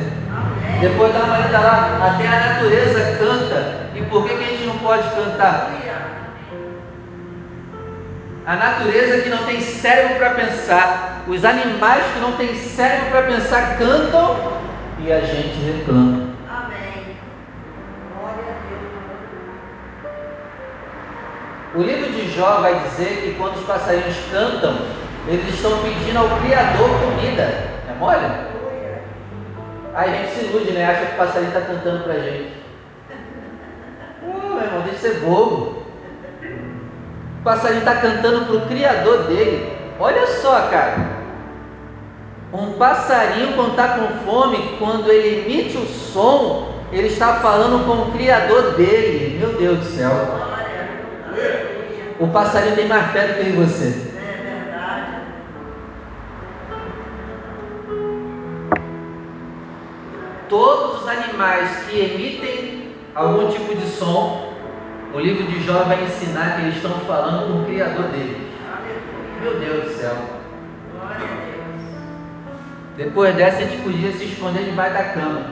Depois 0.81 1.13
dá 1.13 1.21
uma 1.21 1.37
olhada 1.37 1.59
lá. 1.59 2.15
Até 2.15 2.27
a 2.29 2.53
natureza 2.53 3.19
canta. 3.19 3.85
E 3.95 4.03
por 4.03 4.25
que, 4.27 4.37
que 4.37 4.45
a 4.45 4.49
gente 4.49 4.67
não 4.67 4.79
pode 4.79 5.09
cantar? 5.11 5.71
A 8.47 8.57
natureza 8.57 9.23
que 9.23 9.31
não 9.31 9.45
tem 9.47 9.59
cérebro 9.59 10.19
para 10.19 10.31
pensar, 10.31 11.23
os 11.27 11.43
animais 11.47 12.05
que 12.13 12.21
não 12.21 12.33
têm 12.33 12.55
cérebro 12.55 13.11
para 13.11 13.23
pensar 13.23 13.79
cantam 13.79 14.53
e 14.99 15.11
a 15.11 15.21
gente 15.21 15.57
reclama. 15.65 16.35
Amém. 16.51 17.17
Glória 18.15 18.45
a 18.45 18.57
Deus. 21.73 21.75
O 21.75 21.83
livro 21.83 22.13
de 22.13 22.31
Jó 22.37 22.61
vai 22.61 22.79
dizer 22.81 23.23
que 23.23 23.35
quando 23.39 23.57
os 23.57 23.65
passarinhos 23.65 24.17
cantam, 24.31 24.77
eles 25.27 25.55
estão 25.55 25.79
pedindo 25.83 26.19
ao 26.19 26.29
Criador 26.41 26.91
comida. 27.01 27.43
É 27.43 27.95
mole? 27.99 28.27
Aí 29.95 30.11
a 30.11 30.17
gente 30.17 30.35
se 30.35 30.45
ilude, 30.47 30.73
né? 30.73 30.87
Acha 30.87 31.07
que 31.07 31.15
o 31.15 31.19
passarinho 31.19 31.49
está 31.49 31.61
cantando 31.61 32.05
pra 32.05 32.15
gente. 32.15 32.53
Pô, 34.21 34.49
meu 34.49 34.63
irmão, 34.63 34.83
deixa 34.83 34.97
de 34.97 34.99
ser 34.99 35.21
bobo. 35.21 35.85
O 37.41 37.45
passarinho 37.45 37.79
está 37.79 37.95
cantando 37.97 38.47
para 38.47 38.57
o 38.57 38.67
Criador 38.67 39.25
dele. 39.25 39.73
Olha 39.99 40.27
só, 40.27 40.69
cara. 40.69 41.25
Um 42.53 42.73
passarinho, 42.73 43.55
quando 43.55 43.71
está 43.71 43.89
com 43.99 44.31
fome, 44.31 44.77
quando 44.79 45.11
ele 45.11 45.43
emite 45.43 45.77
o 45.77 45.87
som, 45.87 46.75
ele 46.93 47.09
está 47.09 47.35
falando 47.35 47.85
com 47.87 48.09
o 48.09 48.13
Criador 48.13 48.73
dele. 48.73 49.39
Meu 49.39 49.55
Deus 49.55 49.79
do 49.79 49.85
céu. 49.85 50.11
O 52.21 52.29
passarinho 52.29 52.77
tem 52.77 52.89
mais 52.89 53.11
fé 53.13 53.27
do 53.29 53.45
que 53.45 53.51
você. 53.53 54.14
Todos 60.55 61.03
os 61.03 61.09
animais 61.09 61.69
que 61.85 61.99
emitem 61.99 62.95
algum 63.13 63.51
tipo 63.51 63.75
de 63.75 63.89
som, 63.89 64.55
o 65.13 65.19
livro 65.19 65.43
de 65.49 65.67
Jó 65.67 65.83
vai 65.83 66.05
ensinar 66.05 66.55
que 66.55 66.63
eles 66.63 66.77
estão 66.77 66.93
falando 67.09 67.49
com 67.53 67.63
o 67.63 67.65
Criador 67.65 68.05
deles. 68.05 68.37
Meu 69.43 69.59
Deus 69.59 69.85
do 69.85 69.91
céu. 69.99 70.17
Depois 72.97 73.35
dessa, 73.35 73.59
a 73.59 73.61
gente 73.63 73.83
podia 73.83 74.13
se 74.13 74.27
esconder 74.27 74.63
debaixo 74.63 74.95
da 74.95 75.05
cama. 75.07 75.43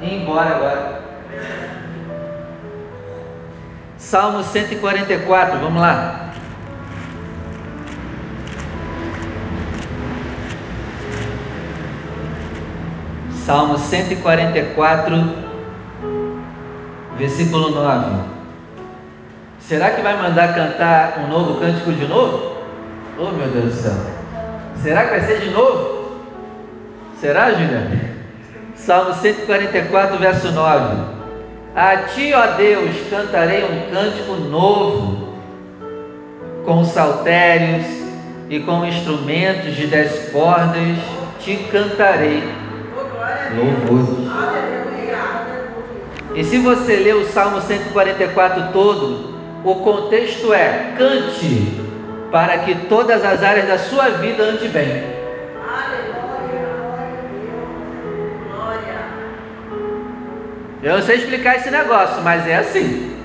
E 0.00 0.06
ir 0.06 0.22
embora 0.22 0.54
agora. 0.54 1.02
Salmo 3.98 4.44
144, 4.44 5.58
vamos 5.58 5.82
lá. 5.82 6.29
Salmo 13.50 13.76
144, 13.78 15.34
versículo 17.18 17.70
9. 17.70 18.22
Será 19.58 19.90
que 19.90 20.02
vai 20.02 20.16
mandar 20.16 20.54
cantar 20.54 21.18
um 21.18 21.26
novo 21.26 21.58
cântico 21.58 21.92
de 21.92 22.06
novo? 22.06 22.58
Oh 23.18 23.32
meu 23.32 23.48
Deus 23.48 23.64
do 23.64 23.72
céu. 23.72 23.92
Será 24.80 25.02
que 25.02 25.10
vai 25.10 25.20
ser 25.22 25.40
de 25.40 25.50
novo? 25.50 26.20
Será, 27.20 27.50
Julia? 27.50 27.90
Salmo 28.76 29.14
144, 29.14 30.16
verso 30.16 30.52
9. 30.52 31.02
A 31.74 31.96
ti, 31.96 32.32
ó 32.32 32.52
Deus, 32.52 32.94
cantarei 33.10 33.64
um 33.64 33.92
cântico 33.92 34.34
novo, 34.48 35.34
com 36.64 36.84
saltérios 36.84 37.84
e 38.48 38.60
com 38.60 38.86
instrumentos 38.86 39.74
de 39.74 39.88
dez 39.88 40.30
cordas, 40.30 40.98
te 41.40 41.56
cantarei 41.72 42.59
louvores. 43.54 44.30
E 46.34 46.44
se 46.44 46.58
você 46.58 46.96
ler 46.96 47.16
o 47.16 47.26
Salmo 47.26 47.60
144 47.60 48.72
todo, 48.72 49.34
o 49.64 49.74
contexto 49.76 50.54
é: 50.54 50.94
cante 50.96 51.80
para 52.30 52.58
que 52.58 52.74
todas 52.88 53.24
as 53.24 53.42
áreas 53.42 53.66
da 53.66 53.78
sua 53.78 54.08
vida 54.10 54.42
ande 54.42 54.68
bem. 54.68 55.20
Eu 60.82 60.96
não 60.96 61.02
sei 61.02 61.16
explicar 61.16 61.56
esse 61.56 61.70
negócio, 61.70 62.22
mas 62.22 62.46
é 62.48 62.56
assim. 62.56 63.16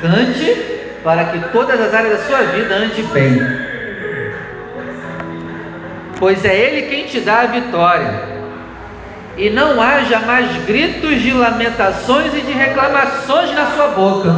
Cante 0.00 0.80
para 1.04 1.24
que 1.26 1.40
todas 1.50 1.80
as 1.80 1.92
áreas 1.92 2.18
da 2.18 2.24
sua 2.24 2.42
vida 2.42 2.74
ande 2.74 3.02
bem. 3.02 3.38
Pois 6.18 6.44
é 6.44 6.56
Ele 6.56 6.88
quem 6.88 7.06
te 7.06 7.20
dá 7.20 7.40
a 7.40 7.46
vitória. 7.46 8.31
E 9.36 9.48
não 9.50 9.80
haja 9.80 10.18
mais 10.20 10.64
gritos 10.64 11.22
de 11.22 11.32
lamentações 11.32 12.34
e 12.34 12.40
de 12.40 12.52
reclamações 12.52 13.54
na 13.54 13.66
sua 13.66 13.88
boca. 13.88 14.28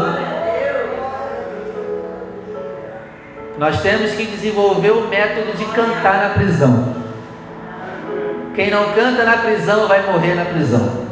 Nós 3.58 3.80
temos 3.82 4.12
que 4.12 4.24
desenvolver 4.24 4.90
o 4.90 5.08
método 5.08 5.56
de 5.56 5.64
cantar 5.66 6.22
na 6.22 6.28
prisão. 6.30 6.94
Quem 8.54 8.70
não 8.70 8.92
canta 8.92 9.24
na 9.24 9.36
prisão 9.38 9.88
vai 9.88 10.02
morrer 10.02 10.34
na 10.34 10.44
prisão. 10.44 11.04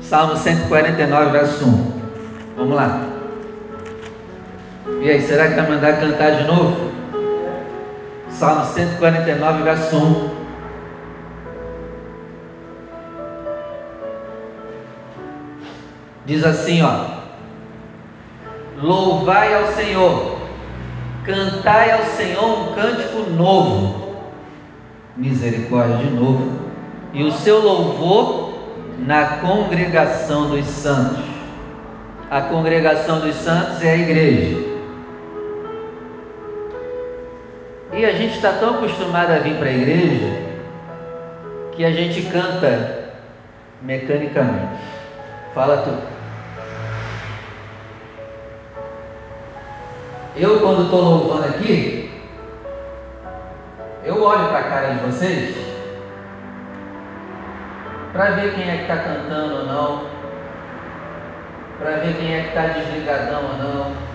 Salmo 0.00 0.36
149, 0.36 1.30
verso 1.30 1.64
1. 1.64 2.00
Vamos 2.56 2.76
lá. 2.76 3.00
E 5.00 5.08
aí, 5.08 5.22
será 5.22 5.48
que 5.48 5.54
vai 5.54 5.70
mandar 5.70 6.00
cantar 6.00 6.32
de 6.32 6.44
novo? 6.44 6.90
Salmo 8.40 8.64
149, 8.64 9.62
verso 9.64 9.96
1. 9.98 10.30
Diz 16.24 16.42
assim, 16.42 16.80
ó: 16.80 17.20
Louvai 18.82 19.52
ao 19.52 19.66
Senhor, 19.74 20.38
cantai 21.26 21.90
ao 21.90 22.02
Senhor 22.16 22.42
um 22.42 22.74
cântico 22.74 23.30
novo, 23.30 24.16
misericórdia 25.18 25.98
de 25.98 26.08
novo, 26.08 26.50
e 27.12 27.22
o 27.22 27.32
seu 27.32 27.60
louvor 27.60 28.54
na 29.00 29.36
congregação 29.36 30.48
dos 30.48 30.64
santos. 30.64 31.24
A 32.30 32.40
congregação 32.40 33.20
dos 33.20 33.34
santos 33.34 33.84
é 33.84 33.90
a 33.90 33.96
igreja. 33.96 34.69
E 37.92 38.04
a 38.04 38.12
gente 38.12 38.36
está 38.36 38.52
tão 38.52 38.76
acostumado 38.76 39.32
a 39.32 39.38
vir 39.38 39.56
para 39.56 39.68
a 39.68 39.72
igreja 39.72 40.50
que 41.72 41.84
a 41.84 41.90
gente 41.90 42.22
canta 42.30 43.10
mecanicamente. 43.82 44.78
Fala 45.54 45.78
tu. 45.78 46.20
Eu, 50.36 50.60
quando 50.60 50.84
estou 50.84 51.00
louvando 51.00 51.46
aqui, 51.46 52.10
eu 54.04 54.22
olho 54.22 54.48
para 54.48 54.58
a 54.58 54.62
cara 54.62 54.94
de 54.94 55.00
vocês 55.06 55.56
para 58.12 58.30
ver 58.30 58.54
quem 58.54 58.68
é 58.68 58.76
que 58.76 58.82
está 58.82 58.96
cantando 58.98 59.54
ou 59.56 59.66
não, 59.66 60.06
para 61.78 61.96
ver 61.96 62.16
quem 62.16 62.34
é 62.34 62.42
que 62.42 62.48
está 62.48 62.66
desligadão 62.66 63.42
ou 63.44 63.58
não. 63.58 64.09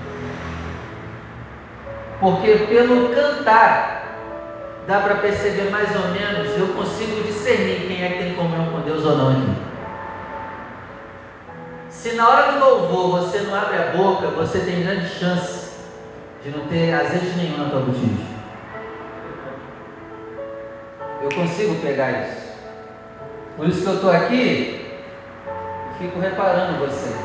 Porque 2.19 2.53
pelo 2.69 3.09
cantar 3.13 3.95
dá 4.87 4.99
para 4.99 5.15
perceber 5.15 5.69
mais 5.71 5.89
ou 5.95 6.09
menos, 6.09 6.57
eu 6.57 6.67
consigo 6.69 7.23
discernir 7.23 7.87
quem 7.87 8.03
é 8.03 8.09
que 8.09 8.23
tem 8.23 8.35
comunhão 8.35 8.71
com 8.71 8.81
Deus 8.81 9.03
ou 9.03 9.17
não 9.17 9.29
aqui. 9.29 9.65
Se 11.89 12.13
na 12.13 12.29
hora 12.29 12.51
do 12.51 12.59
louvor 12.59 13.21
você 13.21 13.39
não 13.39 13.55
abre 13.55 13.77
a 13.77 13.91
boca, 13.97 14.27
você 14.27 14.59
tem 14.59 14.83
grande 14.83 15.09
chance 15.09 15.71
de 16.43 16.51
não 16.51 16.67
ter 16.67 16.93
azeite 16.93 17.35
nenhum 17.35 17.57
na 17.57 17.69
tua 17.69 17.79
botija. 17.79 18.35
Eu 21.23 21.29
consigo 21.29 21.75
pegar 21.81 22.11
isso. 22.11 22.45
Por 23.57 23.67
isso 23.67 23.81
que 23.81 23.87
eu 23.87 23.95
estou 23.95 24.11
aqui 24.11 24.35
e 24.35 25.97
fico 25.97 26.19
reparando 26.19 26.85
vocês. 26.85 27.24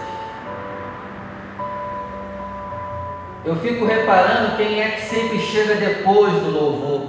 Eu 3.44 3.56
fico 3.56 3.86
reparando 3.86 4.56
quem 4.56 4.80
é 4.82 4.90
que 4.90 5.02
sempre 5.02 5.38
chega 5.38 5.74
depois 5.76 6.32
do 6.34 6.50
louvor. 6.50 7.08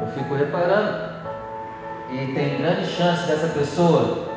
Eu 0.00 0.06
fico 0.14 0.34
reparando. 0.34 1.10
E 2.10 2.32
tem 2.34 2.58
grande 2.58 2.86
chance 2.86 3.26
dessa 3.26 3.48
pessoa 3.48 4.28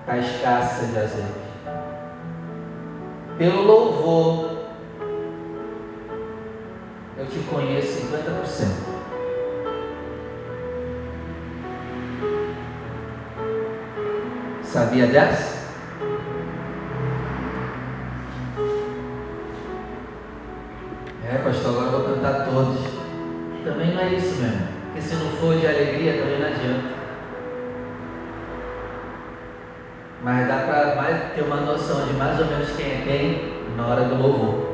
estar 0.00 0.12
tá 0.12 0.18
escassa 0.18 0.86
de 0.86 0.98
azeite 0.98 1.50
pelo 3.40 3.62
louvor, 3.62 4.50
eu 7.16 7.24
te 7.24 7.38
conheço 7.48 8.06
50%. 8.06 8.66
Sabia 14.62 15.06
dessa? 15.06 15.59
Ou 32.40 32.46
menos 32.46 32.70
quem 32.76 32.86
é 32.86 33.02
quem 33.04 33.52
na 33.76 33.86
hora 33.86 34.04
do 34.04 34.14
louvor. 34.16 34.70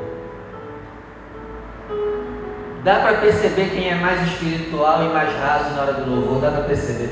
Dá 2.83 2.99
para 3.01 3.17
perceber 3.17 3.69
quem 3.71 3.89
é 3.89 3.95
mais 3.95 4.21
espiritual 4.27 5.03
e 5.03 5.09
mais 5.09 5.33
raso 5.35 5.75
na 5.75 5.81
hora 5.81 5.93
do 5.93 6.09
louvor, 6.09 6.41
dá 6.41 6.51
para 6.51 6.63
perceber. 6.63 7.09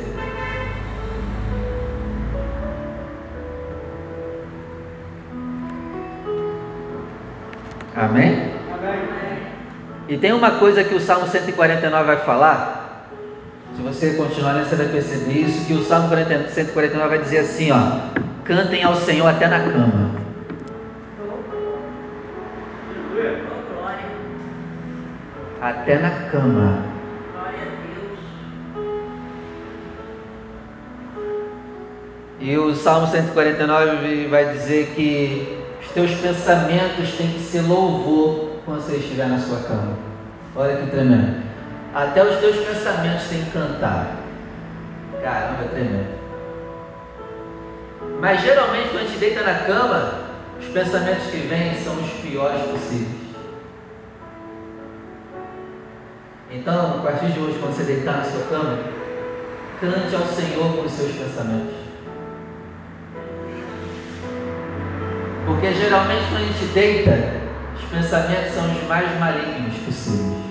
Amém? 7.96 8.52
Amém? 8.74 9.00
E 10.08 10.18
tem 10.18 10.34
uma 10.34 10.52
coisa 10.52 10.84
que 10.84 10.94
o 10.94 11.00
Salmo 11.00 11.28
149 11.28 12.06
vai 12.06 12.18
falar. 12.18 13.10
Se 13.76 13.82
você 13.82 14.14
continuar 14.14 14.54
lendo, 14.54 14.70
você 14.70 14.76
vai 14.76 14.88
perceber 14.88 15.34
isso, 15.34 15.66
que 15.66 15.74
o 15.74 15.84
Salmo 15.84 16.10
149 16.10 17.10
vai 17.10 17.18
dizer 17.20 17.40
assim, 17.40 17.72
ó. 17.72 18.22
Cantem 18.46 18.84
ao 18.84 18.96
Senhor 18.96 19.28
até 19.28 19.48
na 19.48 19.60
cama. 19.60 20.05
Até 25.66 25.98
na 25.98 26.12
cama. 26.30 26.78
E 32.40 32.56
o 32.56 32.76
Salmo 32.76 33.08
149 33.08 34.28
vai 34.28 34.54
dizer 34.54 34.94
que 34.96 35.58
os 35.82 35.90
teus 35.90 36.12
pensamentos 36.22 37.14
têm 37.18 37.32
que 37.32 37.40
ser 37.40 37.62
louvor 37.62 38.60
quando 38.64 38.82
você 38.82 38.98
estiver 38.98 39.28
na 39.28 39.40
sua 39.40 39.58
cama. 39.62 39.98
Olha 40.56 40.76
que 40.78 40.92
tremendo. 40.92 41.42
Até 41.96 42.24
os 42.24 42.38
teus 42.38 42.58
pensamentos 42.58 43.28
têm 43.28 43.44
que 43.44 43.50
cantar. 43.50 44.18
Caramba, 45.24 45.64
é 45.64 45.68
tremendo. 45.70 46.20
Mas 48.22 48.40
geralmente 48.40 48.90
quando 48.90 49.02
a 49.02 49.08
gente 49.08 49.18
deita 49.18 49.42
na 49.42 49.56
cama, 49.62 50.14
os 50.60 50.68
pensamentos 50.68 51.26
que 51.26 51.38
vêm 51.38 51.74
são 51.84 51.96
os 51.96 52.12
piores 52.22 52.62
possíveis. 52.62 53.25
Então, 56.52 57.00
a 57.00 57.02
partir 57.02 57.32
de 57.32 57.40
hoje, 57.40 57.58
quando 57.60 57.76
você 57.76 57.84
deitar 57.84 58.18
na 58.18 58.24
sua 58.24 58.44
cama, 58.44 58.80
cante 59.82 60.16
ao 60.16 60.26
Senhor 60.28 60.76
com 60.76 60.82
os 60.86 60.92
seus 60.92 61.12
pensamentos. 61.12 61.76
Porque 65.46 65.74
geralmente 65.74 66.24
quando 66.30 66.44
a 66.44 66.46
gente 66.46 66.66
deita, 66.74 67.42
os 67.76 67.90
pensamentos 67.90 68.54
são 68.54 68.64
os 68.72 68.88
mais 68.88 69.20
malignos 69.20 69.76
possíveis. 69.86 70.46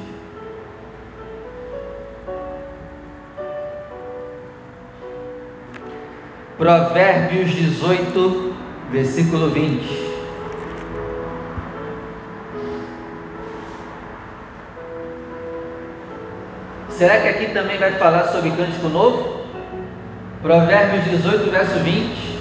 Provérbios 6.57 7.51
18, 7.51 8.55
versículo 8.91 9.51
20. 9.51 10.14
Será 17.05 17.21
que 17.21 17.29
aqui 17.29 17.47
também 17.49 17.77
vai 17.77 17.93
falar 17.93 18.29
sobre 18.29 18.51
cântico 18.53 18.89
novo? 18.89 19.41
Provérbios 20.41 21.05
18, 21.05 21.51
verso 21.51 21.79
20. 21.81 22.39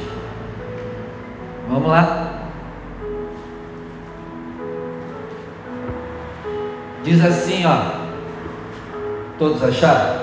Vamos 1.68 1.90
lá. 1.90 2.32
Diz 7.04 7.26
assim, 7.26 7.66
ó. 7.66 7.78
Todos 9.38 9.62
acharam? 9.62 10.22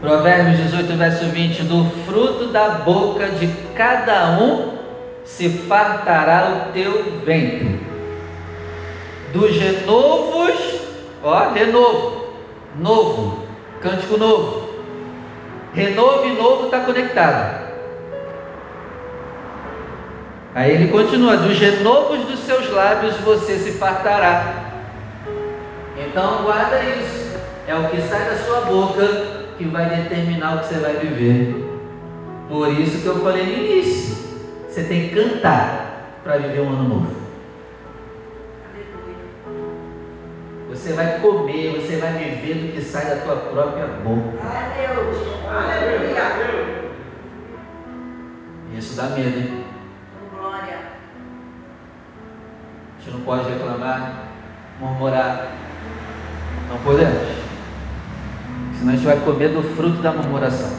Provérbios 0.00 0.56
18, 0.56 0.96
verso 0.96 1.26
20: 1.26 1.64
Do 1.64 1.84
fruto 2.06 2.46
da 2.46 2.70
boca 2.76 3.28
de 3.28 3.46
cada 3.76 4.38
um 4.40 4.78
se 5.22 5.50
fartará 5.50 6.48
o 6.48 6.72
teu 6.72 7.20
ventre. 7.26 7.78
Dos 9.34 9.54
renovos, 9.54 10.80
ó, 11.22 11.50
renovo, 11.52 12.13
novo, 12.78 13.44
cântico 13.80 14.16
novo. 14.16 14.74
Renovo 15.72 16.26
e 16.26 16.32
novo 16.32 16.66
está 16.66 16.80
conectado. 16.80 17.64
Aí 20.54 20.70
ele 20.70 20.88
continua: 20.88 21.36
dos 21.36 21.58
renovos 21.58 22.24
dos 22.26 22.40
seus 22.40 22.70
lábios 22.70 23.16
você 23.18 23.58
se 23.58 23.72
fartará. 23.72 24.72
Então 25.98 26.44
guarda 26.44 26.82
isso. 26.82 27.34
É 27.66 27.74
o 27.74 27.88
que 27.88 28.00
sai 28.02 28.24
da 28.26 28.36
sua 28.36 28.60
boca 28.62 29.06
que 29.56 29.64
vai 29.64 29.88
determinar 29.88 30.56
o 30.56 30.58
que 30.60 30.66
você 30.66 30.78
vai 30.78 30.92
viver. 30.94 31.64
Por 32.48 32.68
isso 32.68 33.00
que 33.00 33.06
eu 33.06 33.20
falei 33.20 33.44
no 33.44 33.52
início. 33.52 34.14
Você 34.68 34.84
tem 34.84 35.08
que 35.08 35.14
cantar 35.14 36.20
para 36.22 36.36
viver 36.36 36.60
um 36.60 36.68
ano 36.68 36.88
novo. 36.88 37.23
Você 40.74 40.92
vai 40.92 41.20
comer, 41.20 41.80
você 41.80 41.96
vai 41.98 42.12
viver 42.14 42.54
do 42.54 42.72
que 42.72 42.82
sai 42.82 43.06
da 43.06 43.16
tua 43.22 43.36
própria 43.36 43.86
boca. 43.86 44.38
Aleluia. 45.48 46.14
Isso 48.76 48.96
dá 48.96 49.04
medo, 49.10 49.38
hein? 49.38 49.64
Glória. 50.34 50.78
A 52.98 53.00
gente 53.00 53.16
não 53.16 53.20
pode 53.20 53.48
reclamar, 53.48 54.24
murmurar. 54.80 55.52
Não 56.68 56.78
podemos. 56.78 57.22
Senão 58.76 58.92
a 58.92 58.96
gente 58.96 59.06
vai 59.06 59.20
comer 59.20 59.50
do 59.50 59.62
fruto 59.76 60.02
da 60.02 60.10
murmuração. 60.10 60.76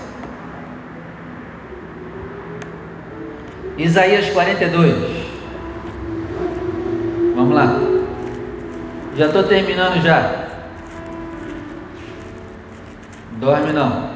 Isaías 3.77 4.29
42. 4.31 4.93
Vamos 7.33 7.55
lá. 7.55 7.94
Já 9.15 9.27
estou 9.27 9.43
terminando 9.43 10.01
já. 10.01 10.45
Dorme 13.39 13.71
não. 13.71 14.09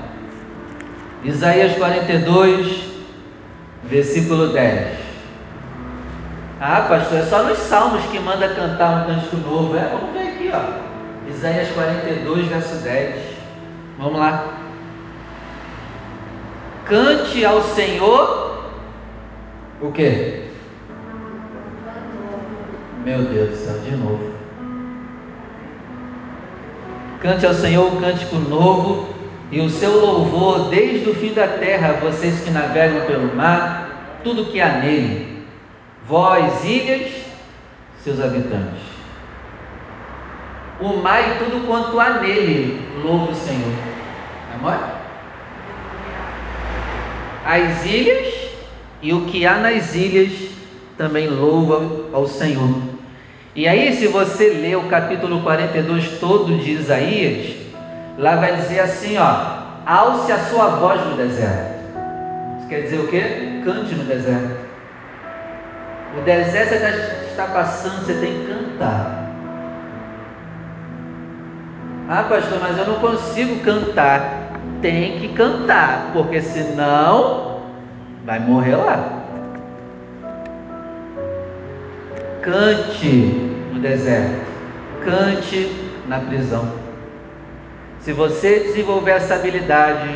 Isaías 1.24 1.78
42, 1.78 2.84
versículo 3.84 4.48
10. 4.48 4.98
Ah, 6.60 6.86
pastor, 6.90 7.20
é 7.20 7.24
só 7.24 7.44
nos 7.44 7.58
salmos 7.60 8.04
que 8.06 8.20
manda 8.20 8.50
cantar 8.50 9.04
um 9.04 9.06
cântico 9.06 9.38
novo. 9.38 9.78
É, 9.78 9.90
vamos 9.90 10.12
ver 10.14 10.34
aqui, 10.34 10.52
ó. 10.54 11.30
Isaías 11.30 11.70
42, 11.70 12.48
verso 12.48 12.76
10. 12.84 13.16
Vamos 13.98 14.20
lá. 14.20 14.54
Cante 16.86 17.46
ao 17.46 17.62
Senhor 17.62 18.66
o 19.80 19.92
quê? 19.92 20.48
Meu 23.06 23.24
Deus 23.24 23.52
do 23.52 23.56
céu, 23.56 23.80
de 23.80 23.96
novo. 23.96 24.39
Cante 27.22 27.46
ao 27.46 27.54
Senhor 27.54 27.94
um 27.94 28.00
cântico 28.00 28.38
novo 28.38 29.14
e 29.52 29.60
o 29.60 29.70
seu 29.70 30.00
louvor 30.00 30.70
desde 30.70 31.10
o 31.10 31.16
fim 31.16 31.34
da 31.34 31.48
terra, 31.48 32.00
vocês 32.02 32.42
que 32.42 32.50
navegam 32.50 33.06
pelo 33.06 33.36
mar, 33.36 34.20
tudo 34.24 34.46
que 34.46 34.62
há 34.62 34.78
nele, 34.78 35.44
vós, 36.08 36.64
ilhas, 36.64 37.12
seus 38.04 38.22
habitantes. 38.22 38.82
O 40.80 40.94
mar 40.98 41.20
e 41.20 41.44
tudo 41.44 41.68
quanto 41.68 42.00
há 42.00 42.22
nele, 42.22 42.88
louve 43.04 43.34
o 43.34 43.36
Senhor. 43.36 43.74
Amor? 44.56 44.80
As 47.46 47.86
ilhas 47.86 48.34
e 49.02 49.12
o 49.14 49.26
que 49.26 49.46
há 49.46 49.58
nas 49.58 49.94
ilhas 49.94 50.32
também 50.98 51.28
louva 51.28 52.06
ao 52.14 52.28
Senhor. 52.28 52.99
E 53.56 53.68
aí, 53.68 53.96
se 53.96 54.08
você 54.08 54.50
ler 54.50 54.78
o 54.78 54.88
capítulo 54.88 55.42
42 55.42 56.20
todo 56.20 56.56
de 56.58 56.72
Isaías, 56.72 57.56
lá 58.18 58.36
vai 58.36 58.56
dizer 58.58 58.80
assim: 58.82 59.18
ó, 59.18 59.60
alce 59.86 60.32
a 60.32 60.38
sua 60.46 60.68
voz 60.68 61.04
no 61.06 61.18
deserto. 61.18 61.80
Isso 62.60 62.68
quer 62.70 62.82
dizer 62.82 63.00
o 63.00 63.08
quê? 63.08 63.62
Cante 63.66 63.96
no 63.96 64.04
deserto. 64.04 64.70
O 66.18 66.22
deserto 66.22 66.70
você 66.70 67.30
está 67.30 67.46
passando, 67.48 68.06
você 68.06 68.14
tem 68.14 68.40
que 68.40 68.48
cantar. 68.48 69.30
Ah, 72.08 72.24
pastor, 72.24 72.60
mas 72.60 72.78
eu 72.78 72.86
não 72.86 73.00
consigo 73.00 73.60
cantar. 73.64 74.50
Tem 74.82 75.20
que 75.20 75.30
cantar, 75.30 76.12
porque 76.14 76.42
senão 76.42 77.62
vai 78.26 78.40
morrer 78.40 78.76
lá. 78.76 79.19
Cante 82.42 83.08
no 83.74 83.80
deserto, 83.80 84.46
cante 85.04 85.70
na 86.08 86.20
prisão. 86.20 86.72
Se 88.00 88.14
você 88.14 88.60
desenvolver 88.60 89.12
essa 89.12 89.36
habilidade, 89.36 90.10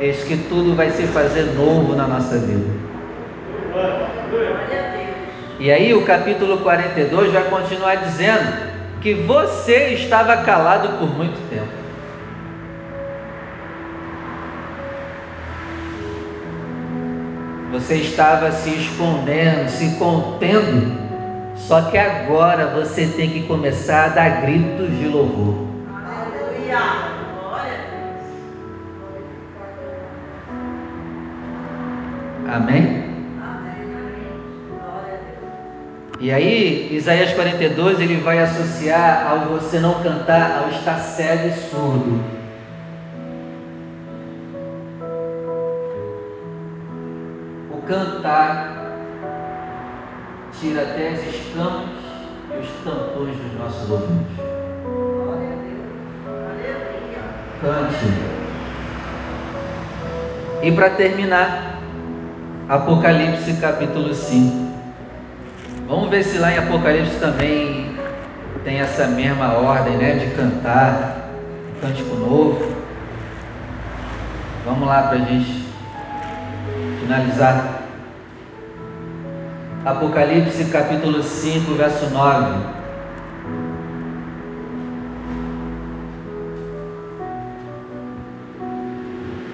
eis 0.00 0.22
que 0.24 0.36
tudo 0.48 0.74
vai 0.74 0.90
se 0.90 1.02
fazer 1.08 1.42
novo 1.54 1.94
na 1.96 2.06
nossa 2.06 2.38
vida. 2.38 2.84
E 5.58 5.70
aí 5.70 5.92
o 5.94 6.04
capítulo 6.04 6.58
42 6.58 7.32
vai 7.32 7.44
continuar 7.44 7.96
dizendo 7.96 8.74
que 9.00 9.14
você 9.14 9.88
estava 9.94 10.38
calado 10.38 10.98
por 10.98 11.08
muito 11.08 11.38
tempo. 11.50 11.83
Você 17.74 17.96
estava 17.96 18.52
se 18.52 18.70
escondendo, 18.70 19.68
se 19.68 19.96
contendo. 19.96 20.96
Só 21.56 21.82
que 21.90 21.98
agora 21.98 22.68
você 22.68 23.04
tem 23.04 23.28
que 23.30 23.42
começar 23.48 24.04
a 24.04 24.08
dar 24.10 24.42
gritos 24.42 24.96
de 24.96 25.08
louvor. 25.08 25.66
Aleluia! 25.92 26.78
Glória 27.34 27.72
a 27.72 27.78
Deus. 32.46 32.62
Amém? 32.62 33.04
E 36.20 36.30
aí, 36.30 36.90
Isaías 36.92 37.32
42, 37.32 37.98
ele 37.98 38.20
vai 38.20 38.38
associar 38.38 39.26
ao 39.28 39.58
você 39.58 39.80
não 39.80 40.00
cantar, 40.00 40.62
ao 40.62 40.70
estar 40.70 40.98
cego 40.98 41.48
e 41.48 41.52
surdo. 41.70 42.43
Cantar 47.86 48.74
tira 50.58 50.82
até 50.82 51.08
as 51.10 51.34
escamas 51.34 51.90
e 52.50 52.58
os 52.58 52.68
tampões 52.84 53.36
dos 53.36 53.58
nossos 53.58 53.90
ouvidos. 53.90 54.26
Cante. 57.60 58.34
E 60.62 60.72
para 60.72 60.90
terminar, 60.90 61.78
Apocalipse 62.68 63.54
capítulo 63.54 64.14
5. 64.14 64.64
Vamos 65.88 66.08
ver 66.08 66.22
se 66.22 66.38
lá 66.38 66.52
em 66.52 66.58
Apocalipse 66.58 67.18
também 67.20 67.94
tem 68.64 68.80
essa 68.80 69.06
mesma 69.06 69.58
ordem, 69.58 69.96
né, 69.98 70.14
de 70.14 70.34
cantar 70.34 71.28
cântico 71.80 72.16
novo. 72.16 72.74
Vamos 74.64 74.88
lá 74.88 75.02
para 75.02 75.18
a 75.18 75.24
gente 75.26 75.68
finalizar. 77.00 77.73
Apocalipse 79.84 80.64
capítulo 80.70 81.22
5, 81.22 81.74
verso 81.74 82.08
9. 82.08 82.54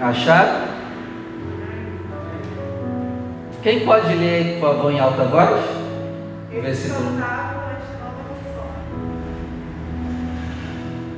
Acharam? 0.00 0.68
Quem 3.60 3.84
pode 3.84 4.14
ler 4.14 4.60
por 4.60 4.76
favor, 4.76 4.92
em 4.92 5.00
alta 5.00 5.24
voz? 5.24 5.64
O 6.56 6.60
versículo. 6.62 7.20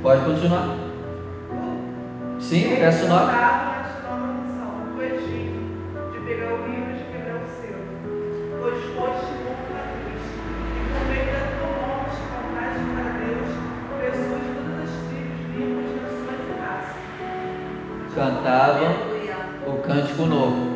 Pode 0.03 0.25
continuar. 0.25 0.75
Sim, 2.41 2.77
verso 2.77 3.07
9. 3.07 3.52
Cantavam 18.15 18.95
o 19.67 19.83
cântico 19.83 20.27
novo. 20.27 20.73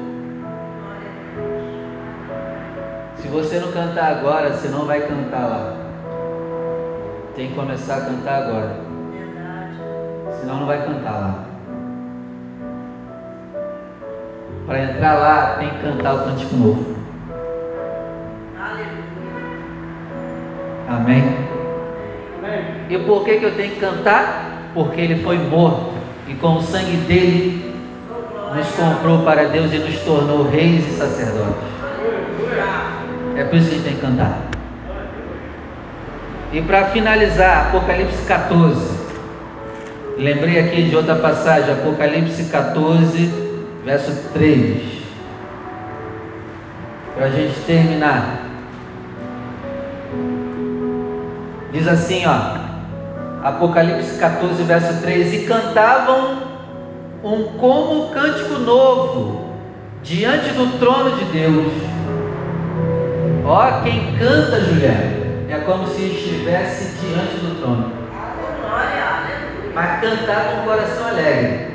Se 3.16 3.28
você 3.28 3.60
não 3.60 3.70
cantar 3.72 4.16
agora, 4.16 4.52
você 4.52 4.68
não 4.68 4.86
vai 4.86 5.00
cantar 5.00 5.46
lá. 5.46 5.76
Tem 7.34 7.48
que 7.48 7.54
começar 7.54 7.96
a 7.96 8.00
cantar 8.00 8.42
agora. 8.42 8.76
Senão 10.40 10.60
não 10.60 10.66
vai 10.66 10.84
cantar 10.84 11.12
lá. 11.12 11.44
Para 14.66 14.82
entrar 14.82 15.14
lá, 15.14 15.56
tem 15.58 15.70
que 15.70 15.80
cantar 15.80 16.14
o 16.14 16.24
cântico 16.24 16.56
novo. 16.56 17.05
Amém? 20.96 21.22
E 22.88 22.98
por 22.98 23.24
que, 23.24 23.38
que 23.38 23.44
eu 23.44 23.54
tenho 23.54 23.72
que 23.72 23.80
cantar? 23.80 24.70
Porque 24.72 25.00
ele 25.00 25.22
foi 25.22 25.36
morto 25.36 25.92
e 26.26 26.34
com 26.34 26.56
o 26.56 26.62
sangue 26.62 26.96
dele 27.08 27.74
nos 28.54 28.68
comprou 28.68 29.18
para 29.18 29.44
Deus 29.44 29.72
e 29.72 29.78
nos 29.78 29.98
tornou 30.00 30.48
reis 30.48 30.86
e 30.86 30.96
sacerdotes. 30.96 31.76
É 33.36 33.44
por 33.44 33.56
isso 33.56 33.68
que 33.68 33.74
a 33.74 33.78
gente 33.78 33.84
tem 33.84 33.94
que 33.94 34.00
cantar. 34.00 34.38
E 36.52 36.62
para 36.62 36.86
finalizar, 36.86 37.66
Apocalipse 37.66 38.24
14. 38.26 38.96
Lembrei 40.16 40.58
aqui 40.58 40.84
de 40.84 40.96
outra 40.96 41.16
passagem, 41.16 41.72
Apocalipse 41.72 42.44
14, 42.44 43.30
verso 43.84 44.30
3. 44.32 44.82
Para 47.14 47.26
a 47.26 47.30
gente 47.30 47.60
terminar. 47.66 48.46
Diz 51.76 51.86
assim, 51.88 52.24
ó. 52.26 53.46
Apocalipse 53.46 54.18
14, 54.18 54.62
verso 54.62 55.02
3: 55.02 55.34
E 55.34 55.46
cantavam 55.46 56.38
um 57.22 57.44
como 57.58 58.08
cântico 58.08 58.60
novo 58.60 59.50
diante 60.02 60.54
do 60.54 60.78
trono 60.78 61.18
de 61.18 61.24
Deus. 61.26 61.72
Ó, 63.44 63.82
quem 63.82 64.16
canta, 64.16 64.58
Juliana, 64.62 65.16
é 65.50 65.62
como 65.66 65.86
se 65.88 66.02
estivesse 66.06 66.96
diante 66.98 67.36
do 67.44 67.60
trono. 67.60 67.92
Mas 69.74 70.00
cantar 70.00 70.44
com 70.46 70.60
o 70.62 70.64
coração 70.64 71.08
alegre. 71.08 71.66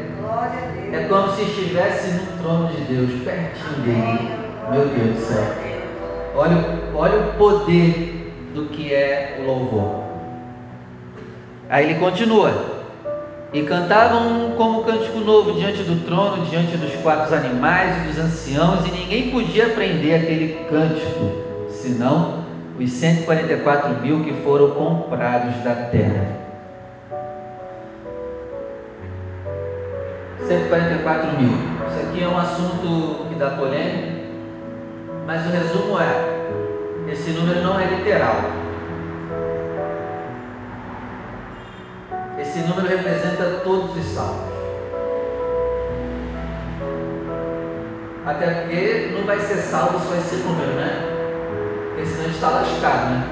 É 0.92 1.06
como 1.08 1.32
se 1.36 1.44
estivesse 1.44 2.12
no 2.14 2.40
trono 2.42 2.70
de 2.70 2.82
Deus, 2.86 3.22
pertinho 3.24 3.84
dele. 3.86 4.32
Meu 4.72 4.88
Deus 4.88 5.16
do 5.16 5.22
céu. 5.22 5.46
Olha, 6.36 6.58
olha 6.96 7.20
o 7.20 7.34
poder 7.34 8.21
do 8.54 8.70
que 8.70 8.94
é 8.94 9.40
o 9.40 9.46
louvor. 9.46 10.04
Aí 11.70 11.86
ele 11.86 12.00
continua. 12.00 12.82
E 13.54 13.64
cantavam 13.64 14.52
como 14.56 14.84
cântico 14.84 15.20
novo 15.20 15.54
diante 15.54 15.84
do 15.84 16.06
trono, 16.06 16.46
diante 16.46 16.78
dos 16.78 16.94
quatro 17.02 17.36
animais 17.36 17.98
e 17.98 18.08
dos 18.08 18.18
anciãos, 18.18 18.86
e 18.86 18.92
ninguém 18.92 19.30
podia 19.30 19.68
aprender 19.68 20.16
aquele 20.16 20.66
cântico, 20.70 21.70
senão 21.70 22.46
os 22.80 22.92
144 22.92 24.02
mil 24.02 24.24
que 24.24 24.34
foram 24.44 24.72
comprados 24.72 25.56
da 25.64 25.76
terra. 25.76 26.42
144 30.48 31.40
mil. 31.40 31.52
Isso 31.90 32.00
aqui 32.08 32.24
é 32.24 32.28
um 32.28 32.38
assunto 32.38 33.28
que 33.30 33.36
dá 33.36 33.52
polêmica, 33.52 34.14
mas 35.26 35.46
o 35.46 35.50
resumo 35.50 36.00
é: 36.00 36.41
esse 37.12 37.32
número 37.32 37.62
não 37.62 37.80
é 37.80 37.86
literal. 37.86 38.42
Esse 42.40 42.60
número 42.60 42.88
representa 42.88 43.62
todos 43.64 43.98
os 43.98 44.06
salvos. 44.14 44.52
Até 48.26 48.50
porque 48.52 49.12
não 49.14 49.26
vai 49.26 49.40
ser 49.40 49.58
salvo 49.58 50.00
só 50.00 50.16
esse 50.16 50.36
número, 50.38 50.72
né? 50.74 51.04
Porque 51.90 52.06
senão 52.06 52.22
a 52.22 52.24
gente 52.24 52.36
está 52.36 52.50
lascado, 52.50 53.10
né? 53.10 53.24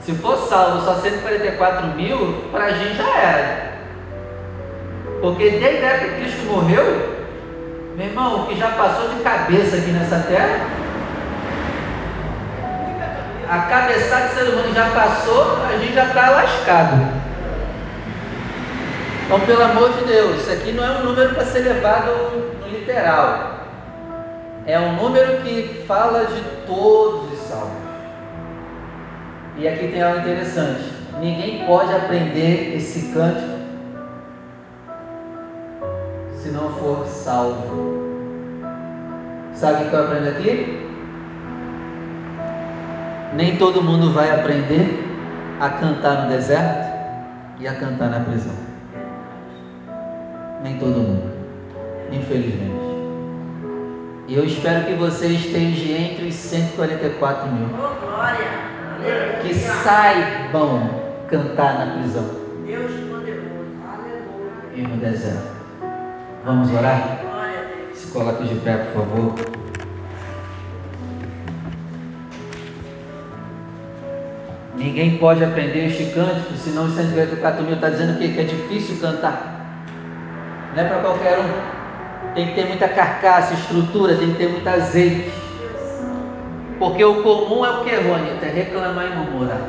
Se 0.00 0.14
for 0.14 0.36
salvo 0.48 0.84
só 0.84 0.94
144 0.94 1.88
mil, 1.88 2.44
para 2.52 2.66
a 2.66 2.72
gente 2.72 2.96
já 2.96 3.18
era. 3.18 3.76
Porque 5.20 5.50
desde 5.50 5.84
a 5.84 5.88
época 5.88 6.12
que 6.12 6.20
Cristo 6.20 6.46
morreu, 6.46 7.16
meu 7.96 8.06
irmão, 8.06 8.42
o 8.42 8.46
que 8.46 8.56
já 8.56 8.70
passou 8.70 9.08
de 9.10 9.22
cabeça 9.22 9.76
aqui 9.76 9.90
nessa 9.90 10.20
terra, 10.28 10.75
a 13.48 13.58
cabeçada 13.60 14.28
do 14.28 14.34
ser 14.34 14.48
humano 14.52 14.74
já 14.74 14.90
passou, 14.90 15.64
a 15.64 15.76
gente 15.78 15.94
já 15.94 16.06
está 16.06 16.30
lascado. 16.30 17.26
Então, 19.24 19.40
pelo 19.40 19.62
amor 19.62 19.92
de 19.92 20.04
Deus, 20.04 20.40
isso 20.40 20.52
aqui 20.52 20.72
não 20.72 20.84
é 20.84 20.98
um 20.98 21.04
número 21.04 21.34
para 21.34 21.44
ser 21.44 21.60
levado 21.60 22.10
no 22.60 22.68
literal. 22.68 23.56
É 24.66 24.78
um 24.78 24.94
número 24.94 25.42
que 25.42 25.84
fala 25.86 26.26
de 26.26 26.40
todos 26.66 27.32
os 27.32 27.38
salmos. 27.48 27.86
E 29.56 29.66
aqui 29.66 29.88
tem 29.88 30.02
algo 30.02 30.18
interessante. 30.18 30.92
Ninguém 31.20 31.64
pode 31.66 31.94
aprender 31.94 32.76
esse 32.76 33.12
cântico 33.12 33.56
se 36.42 36.50
não 36.50 36.72
for 36.74 37.06
salvo. 37.06 37.96
Sabe 39.54 39.84
o 39.84 39.88
que 39.88 39.94
eu 39.94 40.04
aprendo 40.04 40.28
aqui? 40.28 40.86
Nem 43.36 43.58
todo 43.58 43.82
mundo 43.82 44.14
vai 44.14 44.30
aprender 44.30 45.04
a 45.60 45.68
cantar 45.68 46.22
no 46.22 46.30
deserto 46.30 46.86
e 47.60 47.68
a 47.68 47.74
cantar 47.74 48.08
na 48.08 48.20
prisão. 48.20 48.54
Nem 50.62 50.78
todo 50.78 51.00
mundo, 51.00 51.30
infelizmente. 52.10 52.86
E 54.26 54.34
eu 54.34 54.44
espero 54.44 54.86
que 54.86 54.94
você 54.94 55.26
esteja 55.26 55.92
entre 55.92 56.28
os 56.28 56.34
144 56.34 57.52
mil. 57.52 57.68
Que 59.42 59.54
saibam 59.54 60.88
cantar 61.28 61.86
na 61.86 61.92
prisão. 61.98 62.24
Deus. 62.66 62.90
E 64.74 64.80
no 64.80 64.96
deserto. 64.96 65.56
Vamos 66.42 66.72
orar? 66.72 67.20
Se 67.92 68.06
coloque 68.08 68.44
de 68.44 68.54
pé, 68.60 68.76
por 68.76 69.04
favor. 69.04 69.65
Ninguém 74.86 75.18
pode 75.18 75.42
aprender 75.42 75.86
este 75.86 76.04
cântico, 76.14 76.54
senão 76.54 76.84
os 76.84 76.94
144 76.94 77.64
mil 77.64 77.74
está 77.74 77.90
dizendo 77.90 78.18
que, 78.18 78.32
que 78.32 78.40
é 78.40 78.44
difícil 78.44 78.96
cantar. 79.00 79.82
Não 80.76 80.80
é 80.80 80.86
para 80.86 81.00
qualquer 81.00 81.40
um. 81.40 82.34
Tem 82.36 82.46
que 82.46 82.54
ter 82.54 82.66
muita 82.66 82.86
carcaça, 82.86 83.54
estrutura, 83.54 84.14
tem 84.14 84.30
que 84.30 84.38
ter 84.38 84.48
muito 84.48 84.68
azeite. 84.68 85.32
Porque 86.78 87.04
o 87.04 87.20
comum 87.24 87.66
é 87.66 87.70
o 87.70 87.82
que, 87.82 87.96
Rony? 87.96 88.30
É 88.40 88.48
reclamar 88.48 89.06
e 89.06 89.16
murmurar. 89.16 89.60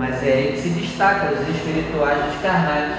Mas 0.00 0.24
é 0.24 0.32
aí 0.32 0.52
que 0.54 0.60
se 0.60 0.70
destaca 0.70 1.34
os 1.34 1.48
espirituais 1.48 2.18
dos 2.24 2.42
carnais. 2.42 2.98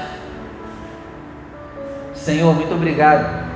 Senhor, 2.13 2.55
muito 2.55 2.73
obrigado 2.73 3.52